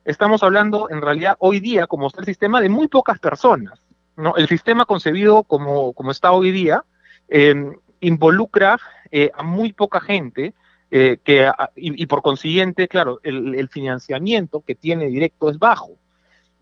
[0.06, 3.80] estamos hablando en realidad hoy día, como está el sistema, de muy pocas personas.
[4.16, 4.36] ¿no?
[4.38, 6.84] El sistema concebido como, como está hoy día
[7.28, 7.54] eh,
[8.00, 8.80] involucra
[9.12, 10.54] eh, a muy poca gente
[10.90, 15.98] eh, que, y, por consiguiente, claro, el, financiamiento que tiene directo es bajo.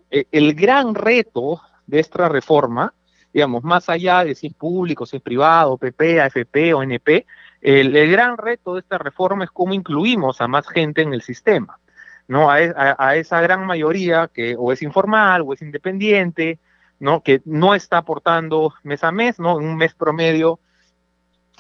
[0.09, 2.93] Eh, el gran reto de esta reforma,
[3.33, 7.25] digamos, más allá de si es público, si es privado, PP, AFP, ONP,
[7.61, 11.21] el, el gran reto de esta reforma es cómo incluimos a más gente en el
[11.21, 11.77] sistema.
[12.27, 12.49] ¿no?
[12.49, 12.57] A,
[12.97, 16.59] a, esa gran mayoría que o es informal o es independiente,
[16.99, 17.21] ¿no?
[17.21, 19.59] que no está aportando mes a mes, ¿no?
[19.59, 20.59] en un mes promedio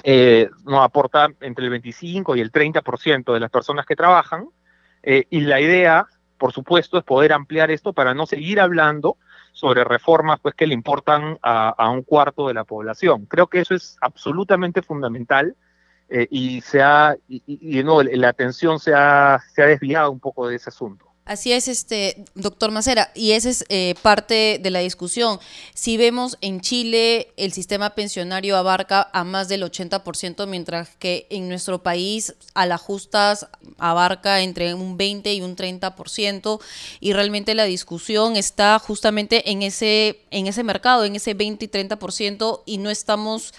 [0.03, 4.47] eh, nos aporta entre el 25 y el 30% de las personas que trabajan.
[5.03, 6.07] Eh, y la idea,
[6.37, 9.17] por supuesto, es poder ampliar esto para no seguir hablando
[9.51, 13.25] sobre reformas pues, que le importan a, un cuarto de la población.
[13.25, 15.55] Creo que eso es absolutamente fundamental
[16.09, 20.47] eh, y, se ha, y, no, la atención se ha, se ha desviado un poco
[20.47, 21.10] de ese asunto.
[21.23, 25.39] Así es, este doctor Macera, y esa es eh, parte de la discusión.
[25.75, 31.47] Si vemos en Chile, el sistema pensionario abarca a más del 80%, mientras que en
[31.47, 36.59] nuestro país a las justas abarca entre un 20 y un 30%,
[36.99, 41.67] y realmente la discusión está justamente en ese, en ese mercado, en ese 20 y
[41.67, 43.53] 30%, y no estamos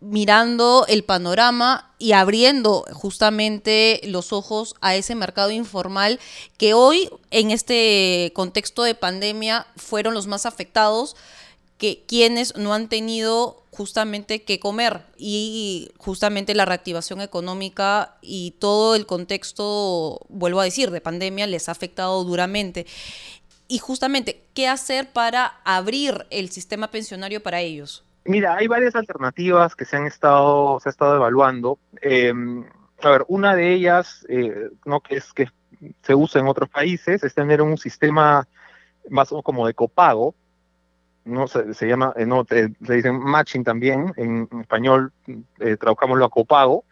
[0.00, 6.20] mirando el panorama y abriendo justamente los ojos a ese mercado informal
[6.58, 11.16] que hoy en este contexto de pandemia fueron los más afectados
[11.78, 18.94] que quienes no han tenido justamente que comer y justamente la reactivación económica y todo
[18.94, 22.86] el contexto, vuelvo a decir, de pandemia les ha afectado duramente.
[23.68, 28.05] Y justamente, ¿qué hacer para abrir el sistema pensionario para ellos?
[28.26, 31.78] Mira, hay varias alternativas que se han estado, se ha estado evaluando.
[32.00, 32.64] Em,
[33.02, 35.00] a ver, una de ellas, eh, ¿no?
[35.00, 35.48] que es que
[36.02, 38.48] se usa en otros países, es tener un sistema
[39.10, 40.34] más como de copago,
[41.24, 45.12] no se, llama, eh, no, se dicen matching también, en, español
[45.58, 46.84] eh, traduzcámoslo a copago,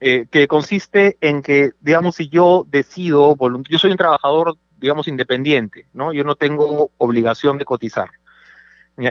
[0.00, 3.36] eh, que consiste en que, digamos, si yo decido,
[3.68, 6.12] yo soy un trabajador, digamos, independiente, ¿no?
[6.12, 8.08] Yo no tengo obligación de cotizar.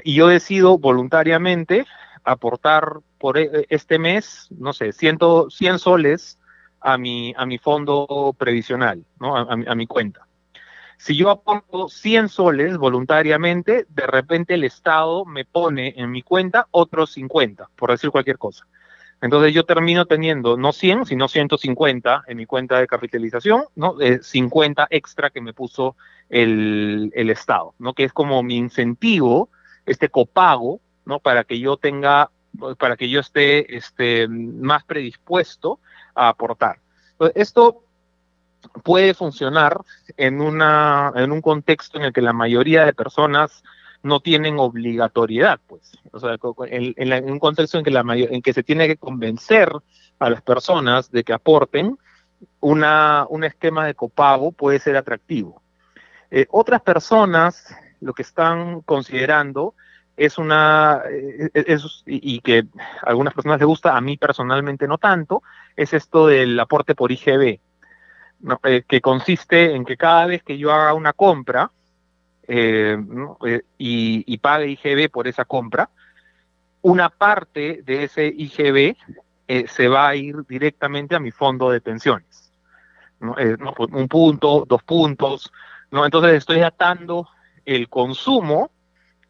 [0.04, 1.86] Y yo decido voluntariamente
[2.24, 5.20] aportar por e, este mes, no sé, 100,
[5.50, 6.40] 100 soles
[6.82, 9.36] a mi, a mi fondo previsional, ¿no?
[9.36, 10.26] a, mi cuenta.
[10.98, 16.68] Si yo aporto 100 soles voluntariamente, de repente el Estado me pone en mi cuenta
[16.72, 18.66] otros 50, por decir cualquier cosa.
[19.22, 23.96] Entonces yo termino teniendo no 100, sino 150 en mi cuenta de capitalización, ¿no?
[24.22, 25.98] 50 extra que me puso
[26.30, 27.94] el, el, Estado, ¿no?
[27.94, 29.50] Que es como mi incentivo,
[29.90, 31.20] este copago, ¿no?
[31.20, 32.30] Para que yo tenga,
[32.78, 35.80] para que yo esté este, más predispuesto
[36.16, 36.80] a aportar.
[37.36, 37.84] esto
[38.84, 39.82] puede funcionar
[40.18, 43.64] en, una, en un contexto en el que la mayoría de personas
[44.04, 45.98] no tienen obligatoriedad, pues.
[46.12, 46.38] O sea,
[46.68, 49.72] en, un contexto en que, la en que se tiene que convencer
[50.20, 51.98] a las personas de que aporten,
[52.62, 55.62] una, un esquema de copago puede ser atractivo.
[56.32, 59.76] Eh, otras personas lo que están considerando
[60.20, 62.66] es una, eh, es, y que
[63.02, 65.42] a algunas personas les gusta, a mí personalmente no tanto,
[65.78, 67.60] es esto del aporte por IGB,
[68.64, 71.72] eh, que consiste en que cada vez que yo haga una compra,
[72.52, 72.98] eh,
[73.78, 75.90] y, pague IGB por esa compra,
[76.82, 78.96] una parte de ese IGB
[79.68, 82.52] se va a ir directamente a mi fondo de pensiones.
[83.20, 83.58] Pues,
[83.92, 85.52] un punto, dos puntos,
[85.92, 86.06] ¿no?
[86.06, 87.28] Entonces estoy atando
[87.76, 88.72] el consumo,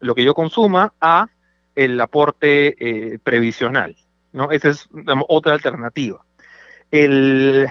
[0.00, 1.28] lo que yo consuma, a
[1.74, 3.96] el aporte previsional.
[4.32, 4.50] ¿no?
[4.50, 4.88] Esa es
[5.28, 6.24] otra alternativa.
[6.90, 7.68] El,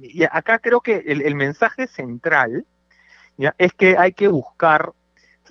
[0.00, 2.66] y acá creo que el mensaje central
[3.58, 4.92] es que hay que buscar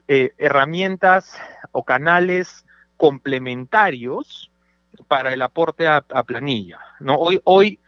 [0.07, 1.39] eh, herramientas
[1.72, 2.66] o canales
[2.97, 4.51] complementarios
[5.07, 6.80] para el aporte a, planilla.
[6.99, 7.16] ¿no?
[7.16, 7.80] Hoy, hoy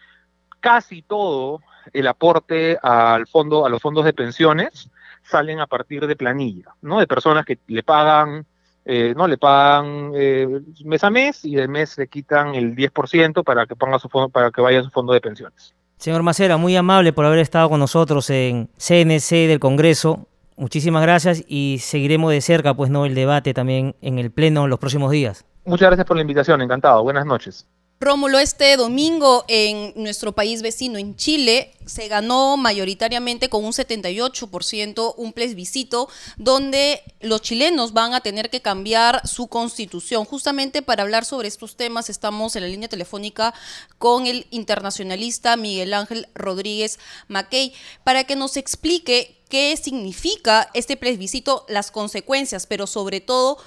[0.60, 1.62] casi todo
[1.94, 4.90] el aporte al fondo, a los fondos de pensiones
[5.24, 7.00] salen a partir de planilla, ¿no?
[7.00, 8.46] De personas que le pagan,
[8.86, 13.44] eh, no le pagan eh, mes a mes y de mes le quitan el 10%
[13.44, 15.74] para que ponga su fondo, para que vaya a su fondo de pensiones.
[15.98, 20.28] Señor Macera, muy amable por haber estado con nosotros en CNC del Congreso.
[20.58, 24.70] Muchísimas gracias y seguiremos de cerca pues no el debate también en el pleno en
[24.70, 25.46] los próximos días.
[25.66, 27.04] Muchas gracias por la invitación, encantado.
[27.04, 27.68] Buenas noches.
[28.02, 35.14] Rómulo, este domingo en nuestro país vecino, en Chile, se ganó mayoritariamente con un 78%
[35.18, 40.26] un plebiscito donde los chilenos van a tener que cambiar su constitución.
[40.26, 43.54] Justamente para hablar sobre estos temas estamos en la línea telefónica
[44.00, 46.98] con el internacionalista Miguel Ángel Rodríguez
[47.28, 47.72] Mackey
[48.04, 53.60] para que nos explique qué significa este plebiscito, las consecuencias, pero sobre todo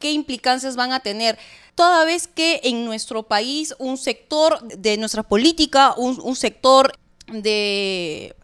[0.00, 1.38] qué implicancias van a tener
[1.76, 6.92] toda vez que en nuestro país un sector de nuestra política, un, sector
[7.28, 8.34] de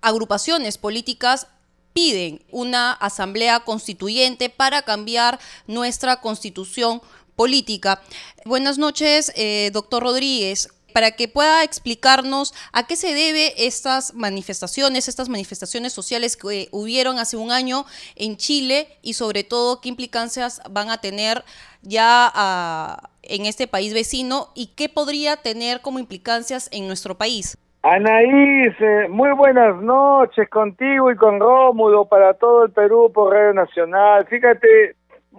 [0.00, 1.48] agrupaciones políticas
[1.92, 7.02] piden una asamblea constituyente para cambiar nuestra constitución
[7.34, 8.00] política.
[8.44, 15.08] Buenas noches, eh, doctor Rodríguez para que pueda explicarnos a qué se debe estas manifestaciones,
[15.08, 17.84] estas manifestaciones sociales que hubieron hace un año
[18.14, 21.42] en Chile y sobre todo qué implicancias van a tener
[21.82, 27.58] ya ah, en este país vecino y qué podría tener como implicancias en nuestro país.
[27.82, 33.52] Anaís, eh, muy buenas noches contigo y con Rómulo para todo el Perú por Radio
[33.52, 34.26] Nacional.
[34.26, 34.94] Fíjate,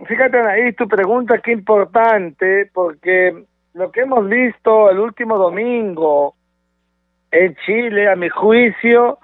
[0.06, 3.45] fíjate Anaís, tu pregunta qué importante porque
[3.76, 6.36] lo que hemos visto el último domingo
[7.30, 9.20] en Chile, a mi juicio,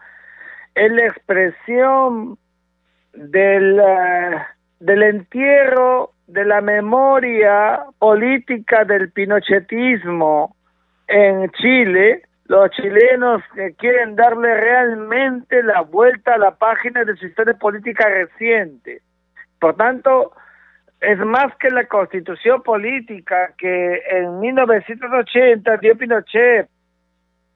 [0.76, 2.38] es la expresión
[3.14, 4.42] del, eh,
[4.82, 10.58] del entierro de la memoria política del pinochetismo
[11.08, 17.26] en Chile, los chilenos que quieren darle realmente la vuelta a la página de su
[17.26, 19.02] historia política reciente.
[19.62, 20.34] Por tanto,
[21.02, 26.70] es más que la constitución política que en 1980 dio Pinochet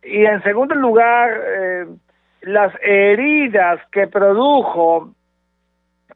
[0.03, 1.85] y en segundo lugar eh,
[2.41, 5.13] las heridas que produjo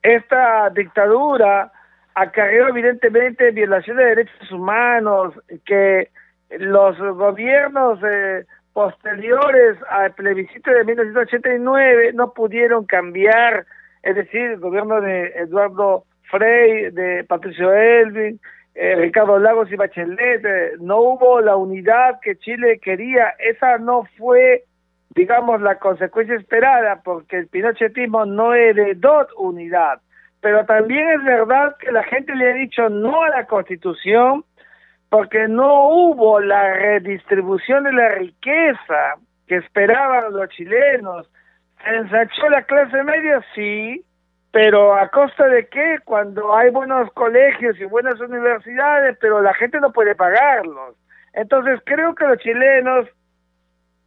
[0.02, 1.72] esta dictadura
[2.16, 5.34] acarreó evidentemente violación de derechos humanos
[5.66, 6.10] que
[6.58, 13.68] los gobiernos eh, posteriores al plebiscito de 1989 no pudieron cambiar,
[14.02, 18.40] es decir, el gobierno de Eduardo Frey, de Patricio Elvin,
[18.76, 24.08] eh, Ricardo Lagos y Bachelet, eh, no hubo la unidad que Chile quería, esa no
[24.18, 24.64] fue,
[25.16, 30.00] digamos, la consecuencia esperada, porque el pinochetismo no heredó unidad,
[30.42, 34.46] pero también es verdad que la gente le ha dicho no a la constitución,
[35.10, 39.16] porque no hubo la redistribución de la riqueza
[39.48, 41.30] que esperaban los chilenos.
[41.84, 43.44] ¿Se ensanchó la clase media?
[43.56, 44.06] Sí,
[44.52, 49.80] pero a costa de qué cuando hay buenos colegios y buenas universidades pero la gente
[49.80, 50.96] no puede pagarlos.
[51.34, 53.08] Entonces creo que los chilenos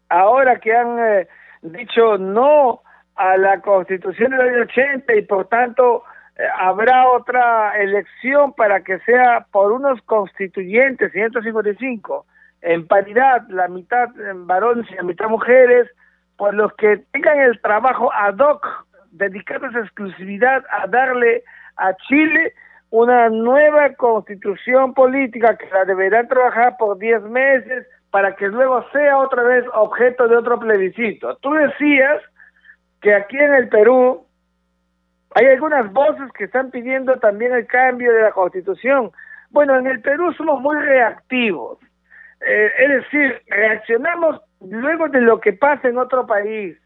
[0.08, 1.28] ahora que han eh,
[1.62, 2.82] dicho no
[3.14, 6.02] a la constitución del año 80 y por tanto
[6.36, 12.26] eh, habrá otra elección para que sea por unos constituyentes 155
[12.62, 15.88] en paridad la mitad varones y la mitad mujeres
[16.36, 21.44] por los que tengan el trabajo ad hoc dedicado esa exclusividad a darle
[21.76, 22.54] a Chile
[22.90, 29.18] una nueva constitución política que la deberá trabajar por 10 meses para que luego sea
[29.18, 31.36] otra vez objeto de otro plebiscito.
[31.36, 32.20] Tú decías
[33.00, 34.26] que aquí en el Perú
[35.34, 39.10] hay algunas voces que están pidiendo también el cambio de la constitución.
[39.50, 41.78] Bueno, en el Perú somos muy reactivos.
[42.46, 46.76] Eh, es decir, reaccionamos luego de lo que pasa en otro país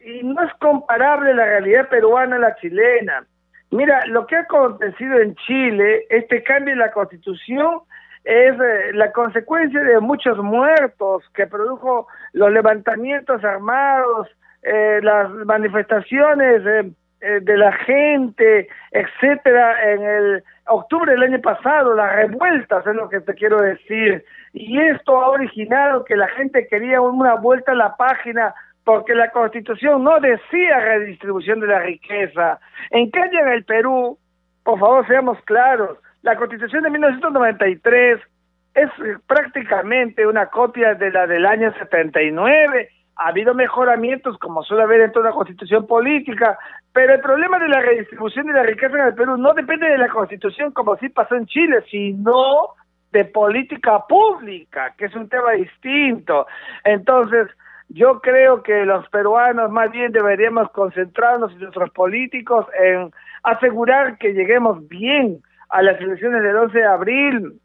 [0.00, 3.24] y no es comparable la realidad peruana a la chilena.
[3.70, 7.80] Mira, lo que ha acontecido en Chile, este cambio en la constitución,
[8.24, 14.28] es eh, la consecuencia de muchos muertos que produjo los levantamientos armados,
[14.62, 22.14] eh, las manifestaciones eh, de la gente, etcétera, en el octubre del año pasado, las
[22.16, 24.24] revueltas es lo que te quiero decir.
[24.52, 28.54] Y esto ha originado que la gente quería una vuelta a la página
[28.88, 32.58] porque la constitución no decía redistribución de la riqueza.
[32.88, 34.16] En cambio, en el Perú,
[34.64, 38.18] por favor, seamos claros, la constitución de 1993
[38.72, 38.88] es
[39.26, 42.88] prácticamente una copia de la del año 79.
[43.16, 46.58] Ha habido mejoramientos, como suele haber en toda constitución política,
[46.94, 49.98] pero el problema de la redistribución de la riqueza en el Perú no depende de
[49.98, 52.70] la constitución, como sí pasó en Chile, sino
[53.12, 56.46] de política pública, que es un tema distinto.
[56.84, 57.48] Entonces,
[57.88, 63.10] yo creo que los peruanos más bien deberíamos concentrarnos en nuestros políticos en
[63.42, 67.60] asegurar que lleguemos bien a las elecciones del 11 de abril,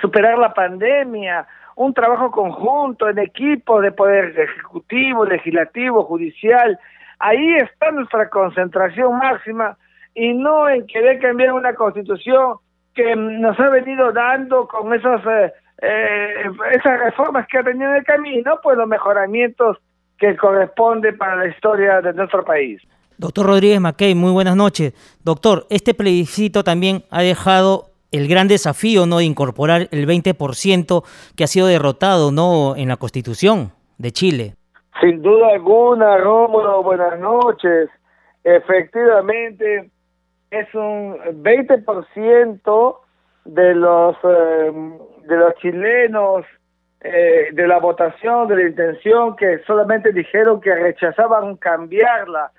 [0.00, 1.46] superar la pandemia,
[1.76, 6.78] un trabajo conjunto en equipo de poder ejecutivo, legislativo, judicial.
[7.18, 9.76] Ahí está nuestra concentración máxima
[10.14, 12.56] y no en querer cambiar una constitución
[12.94, 15.52] que nos ha venido dando con esos eh,
[15.82, 19.78] eh, esas reformas que ha tenido en el camino, pues los mejoramientos
[20.18, 22.80] que corresponden para la historia de nuestro país.
[23.18, 24.92] Doctor Rodríguez Mackey, muy buenas noches.
[25.22, 29.18] Doctor, este plebiscito también ha dejado el gran desafío ¿no?
[29.18, 31.04] de incorporar el 20%
[31.36, 32.76] que ha sido derrotado ¿no?
[32.76, 34.54] en la Constitución de Chile.
[35.00, 37.90] Sin duda alguna, Rómulo, buenas noches.
[38.44, 39.90] Efectivamente,
[40.50, 42.96] es un 20%
[43.44, 44.72] de los eh,
[45.26, 46.44] de los chilenos
[47.00, 52.50] eh, de la votación de la intención que solamente dijeron que rechazaban cambiarla.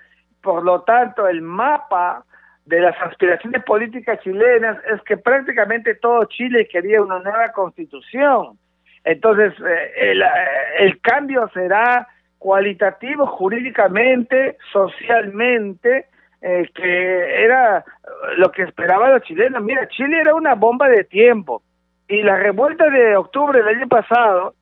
[0.42, 2.24] Por lo tanto el mapa
[2.64, 8.58] de las aspiraciones políticas chilenas es que prácticamente todo Chile quería una nueva constitución.
[9.04, 10.22] Entonces eh, el,
[10.78, 12.06] el cambio será
[12.38, 16.06] cualitativo jurídicamente socialmente
[16.40, 17.84] eh, que era
[18.36, 19.62] lo que esperaban los chilenos.
[19.62, 21.62] Mira, Chile era una bomba de tiempo
[22.08, 24.54] y la revuelta de octubre del año pasado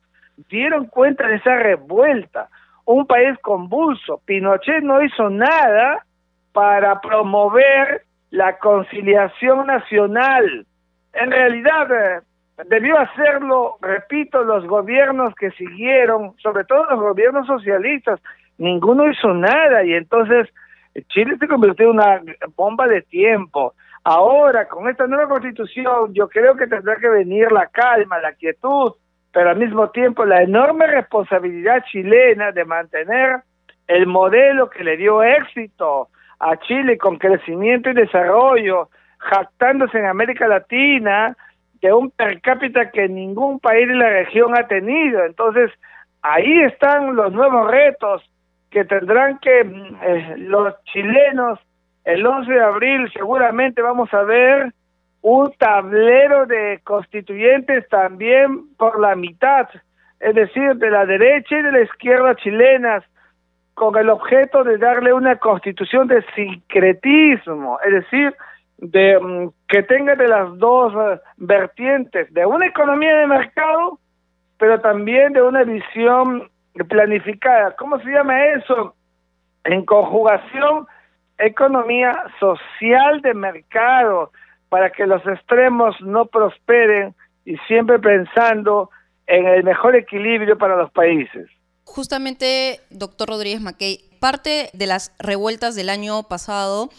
[0.49, 2.49] dieron cuenta de esa revuelta.
[2.85, 4.21] Un país convulso.
[4.25, 6.05] Pinochet no hizo nada
[6.51, 10.65] para promover la conciliación nacional.
[11.13, 12.21] En realidad, eh,
[12.65, 18.19] debió hacerlo, repito, los gobiernos que siguieron, sobre todo los gobiernos socialistas.
[18.57, 20.47] Ninguno hizo nada y entonces
[21.09, 22.21] Chile se convirtió en una
[22.55, 23.73] bomba de tiempo.
[24.09, 28.93] Ahora, con esta nueva constitución, yo creo que tendrá que venir la calma, la quietud,
[29.33, 33.41] pero al mismo tiempo la enorme responsabilidad chilena de mantener
[33.85, 36.07] el modelo que le dio éxito
[36.39, 38.87] a Chile con crecimiento y desarrollo,
[39.17, 41.35] jactándose en América Latina
[41.81, 45.25] de un per cápita que ningún país de la región ha tenido.
[45.25, 45.69] Entonces,
[46.21, 48.23] ahí están los nuevos retos
[48.71, 51.59] que tendrán que eh, los chilenos
[52.07, 54.71] el 11 de abril seguramente vamos a ver
[55.21, 59.67] un tablero de constituyentes también por la mitad,
[60.21, 63.03] es decir, de la derecha y de la izquierda chilenas,
[63.73, 68.33] con el objeto de darle una constitución de sincretismo, es decir,
[68.77, 73.99] de mm, que tenga de las dos eh, vertientes, de una economía de mercado,
[74.57, 76.49] pero también de una visión
[76.87, 77.75] planificada.
[77.75, 78.95] ¿Cómo se llama eso?
[79.65, 80.87] En conjugación,
[81.37, 84.31] economía social de mercado,
[84.69, 87.15] para que los extremos no prosperen
[87.45, 88.89] y siempre pensando
[89.27, 91.49] en el mejor equilibrio para los países.
[91.85, 96.89] Justamente, doctor Rodríguez Mackey, parte de las revueltas del año pasado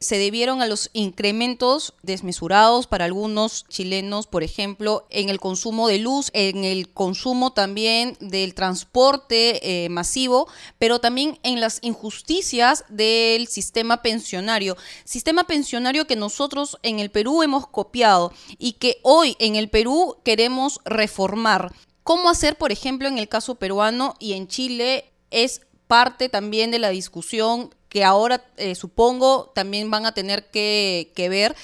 [0.00, 5.96] se debieron a los incrementos desmesurados para algunos chilenos, por ejemplo, en el consumo de
[5.96, 10.46] luz, en el consumo también del transporte eh, masivo,
[10.78, 14.76] pero también en las injusticias del sistema pensionario.
[15.06, 20.18] Sistema pensionario que nosotros en el Perú hemos copiado y que hoy en el Perú
[20.22, 21.72] queremos reformar.
[22.02, 26.78] ¿Cómo hacer, por ejemplo, en el caso peruano y en Chile es parte también de
[26.78, 31.54] la discusión que ahora eh, supongo también van a tener que, ver.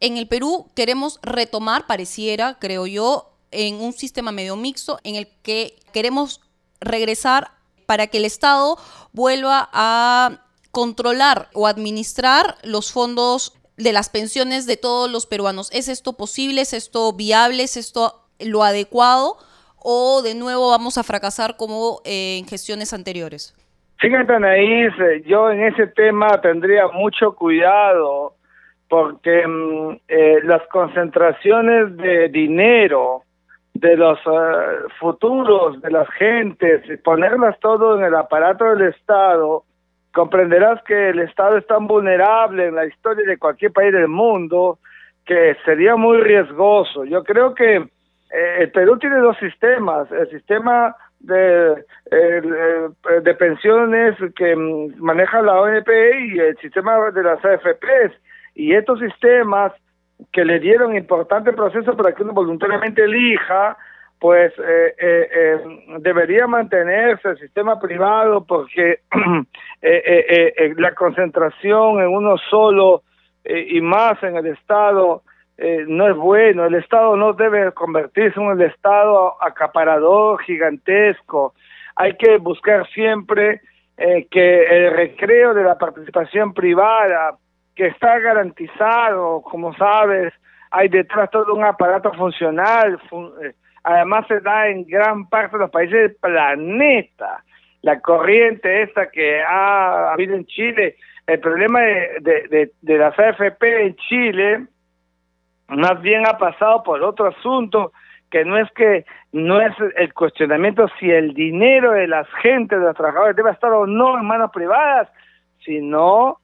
[0.00, 5.28] En el Perú queremos retomar, pareciera, creo yo, en un sistema medio mixto en el
[5.42, 6.40] que queremos
[6.80, 7.52] regresar
[7.86, 8.76] para que el Estado
[9.12, 15.68] vuelva a controlar o administrar los fondos de las pensiones de todos los peruanos.
[15.72, 16.62] ¿Es esto posible?
[16.62, 17.62] ¿Es esto viable?
[17.62, 19.38] ¿Es esto lo adecuado?
[19.82, 23.54] ¿O de nuevo vamos a fracasar como en gestiones anteriores?
[24.00, 28.34] Fíjate, Anaís, eh, yo en ese tema tendría mucho cuidado
[28.88, 33.22] porque mm, eh, las concentraciones de dinero
[33.74, 39.64] de los eh, futuros de las gentes, ponerlas todo en el aparato del Estado,
[40.12, 44.78] comprenderás que el Estado es tan vulnerable en la historia de cualquier país del mundo
[45.24, 47.04] que sería muy riesgoso.
[47.04, 47.88] Yo creo que
[48.30, 54.54] el Perú tiene dos sistemas, el sistema de, de pensiones que
[54.98, 58.14] maneja la ONP y el sistema de las AFPs.
[58.54, 59.72] Y estos sistemas
[60.32, 63.76] que le dieron importante proceso para que uno voluntariamente elija,
[64.18, 65.58] pues eh, eh, eh,
[66.00, 69.00] debería mantenerse el sistema privado porque
[70.76, 73.02] la concentración en uno solo
[73.44, 75.22] y más en el Estado
[75.58, 76.64] eh, no es bueno.
[76.64, 81.52] El Estado no debe convertirse en un Estado acaparador, gigantesco.
[81.96, 83.60] Hay que buscar siempre
[83.96, 87.36] eh, que el recreo de la participación privada,
[87.74, 90.32] que está garantizado, como sabes,
[90.70, 93.00] hay detrás todo un aparato funcional.
[93.42, 93.52] Eh,
[93.82, 97.42] además se da en gran parte de los países del planeta.
[97.82, 100.94] La corriente esta que ha habido en Chile,
[101.26, 104.66] el problema de, de, de las AFP en Chile,
[105.68, 107.92] más bien ha pasado por otro asunto
[108.30, 112.84] que no es que no es el cuestionamiento si el dinero de las gentes, de
[112.84, 115.08] los trabajadores debe estar o no en manos privadas,
[115.64, 116.38] sino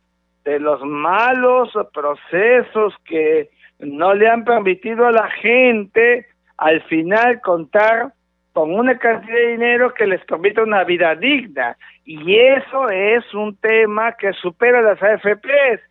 [0.44, 8.12] de los malos procesos que no le han permitido a la gente al final contar
[8.52, 11.76] con una cantidad de dinero que les permita una vida digna.
[12.04, 15.82] Y eso es un tema que supera las AFPs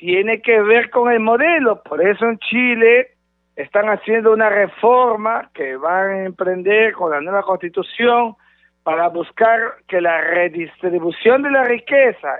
[0.00, 1.82] tiene que ver con el modelo.
[1.82, 3.08] Por eso en Chile
[3.54, 8.34] están haciendo una reforma que van a emprender con la nueva constitución
[8.82, 12.38] para buscar que la redistribución de la riqueza,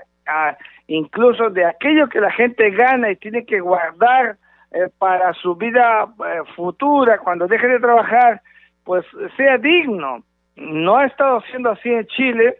[0.87, 4.37] incluso de aquello que la gente gana y tiene que guardar
[4.71, 8.41] eh, para su vida eh, futura, cuando deje de trabajar,
[8.83, 9.05] pues
[9.37, 10.23] sea digno.
[10.55, 12.57] No ha estado siendo así en Chile.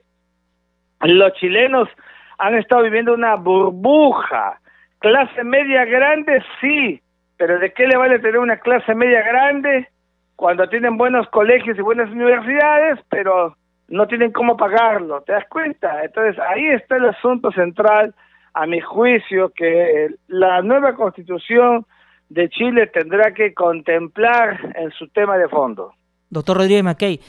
[1.02, 1.90] Los chilenos
[2.38, 4.61] han estado viviendo una burbuja
[5.02, 7.02] Clase media grande, sí,
[7.38, 9.88] pero ¿de qué le vale tener una clase media grande
[10.36, 15.22] cuando tienen buenos colegios y buenas universidades, pero no tienen cómo pagarlo?
[15.22, 16.04] ¿Te das cuenta?
[16.04, 18.14] Entonces ahí está el asunto central,
[18.54, 21.86] a mi juicio, que la nueva constitución
[22.30, 25.94] de Chile tendrá que contemplar en su tema de fondo.
[26.30, 27.20] Doctor Rodríguez Mackey,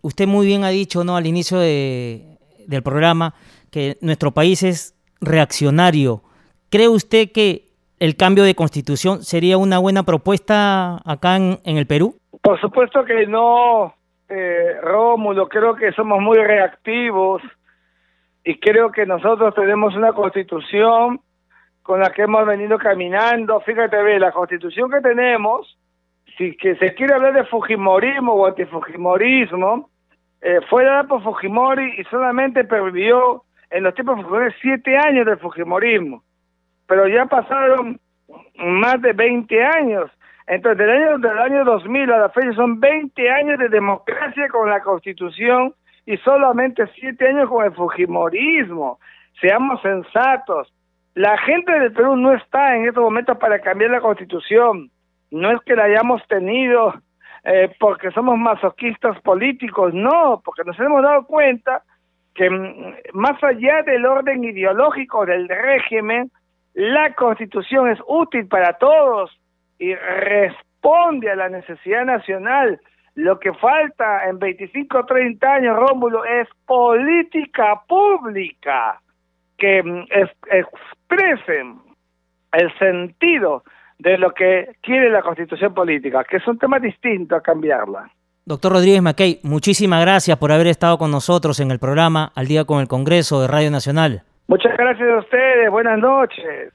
[0.00, 1.16] usted muy bien ha dicho ¿no?
[1.16, 3.34] al inicio de, del programa
[3.70, 6.22] que nuestro país es reaccionario
[6.70, 7.62] ¿Cree usted que
[7.98, 12.14] el cambio de constitución sería una buena propuesta acá en, el Perú?
[12.42, 13.94] Por supuesto que no,
[14.28, 17.40] eh, Rómulo, creo que somos muy reactivos
[18.44, 21.20] y creo que nosotros tenemos una constitución
[21.82, 23.60] con la que hemos venido caminando.
[23.60, 25.78] Fíjate, ve, la constitución que tenemos,
[26.36, 29.88] si que se quiere hablar de Fujimorismo o antifujimorismo,
[30.42, 35.38] eh, fue dada por Fujimori y solamente pervivió en los tiempos Fujimori siete años de
[35.38, 36.24] Fujimorismo
[36.88, 38.00] pero ya pasaron
[38.56, 40.10] más de 20 años.
[40.48, 44.68] Entonces, del año, del año 2000 a la fecha son 20 años de democracia con
[44.68, 45.74] la Constitución
[46.06, 48.98] y solamente 7 años con el Fujimorismo.
[49.40, 50.72] Seamos sensatos.
[51.14, 54.90] La gente del Perú no está en estos momentos para cambiar la Constitución.
[55.30, 56.94] No es que la hayamos tenido
[57.44, 61.82] eh, porque somos masoquistas políticos, no, porque nos hemos dado cuenta
[62.34, 66.30] que mm, más allá del orden ideológico del régimen,
[66.78, 69.36] la constitución es útil para todos
[69.80, 72.80] y responde a la necesidad nacional.
[73.16, 79.00] Lo que falta en 25 o 30 años, Rómulo, es política pública.
[79.56, 80.04] que mm,
[80.52, 81.80] expresen
[82.52, 83.64] el sentido
[83.98, 88.08] de lo que quiere la constitución política, que es un tema distinto a cambiarla.
[88.44, 92.66] Doctor Rodríguez Mackey, muchísimas gracias por haber estado con nosotros en el programa Al Día
[92.66, 94.22] con el Congreso de Radio Nacional.
[94.48, 96.72] Muchas gracias a ustedes, buenas noches.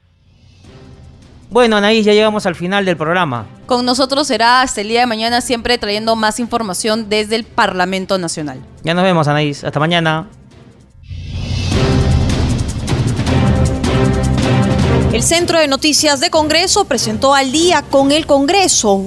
[1.50, 3.46] Bueno, Anaís, ya llegamos al final del programa.
[3.66, 8.16] Con nosotros será hasta el día de mañana, siempre trayendo más información desde el Parlamento
[8.16, 8.60] Nacional.
[8.84, 9.64] Ya nos vemos, Anaís.
[9.64, 10.28] Hasta mañana.
[15.12, 19.06] El Centro de Noticias de Congreso presentó al día con el Congreso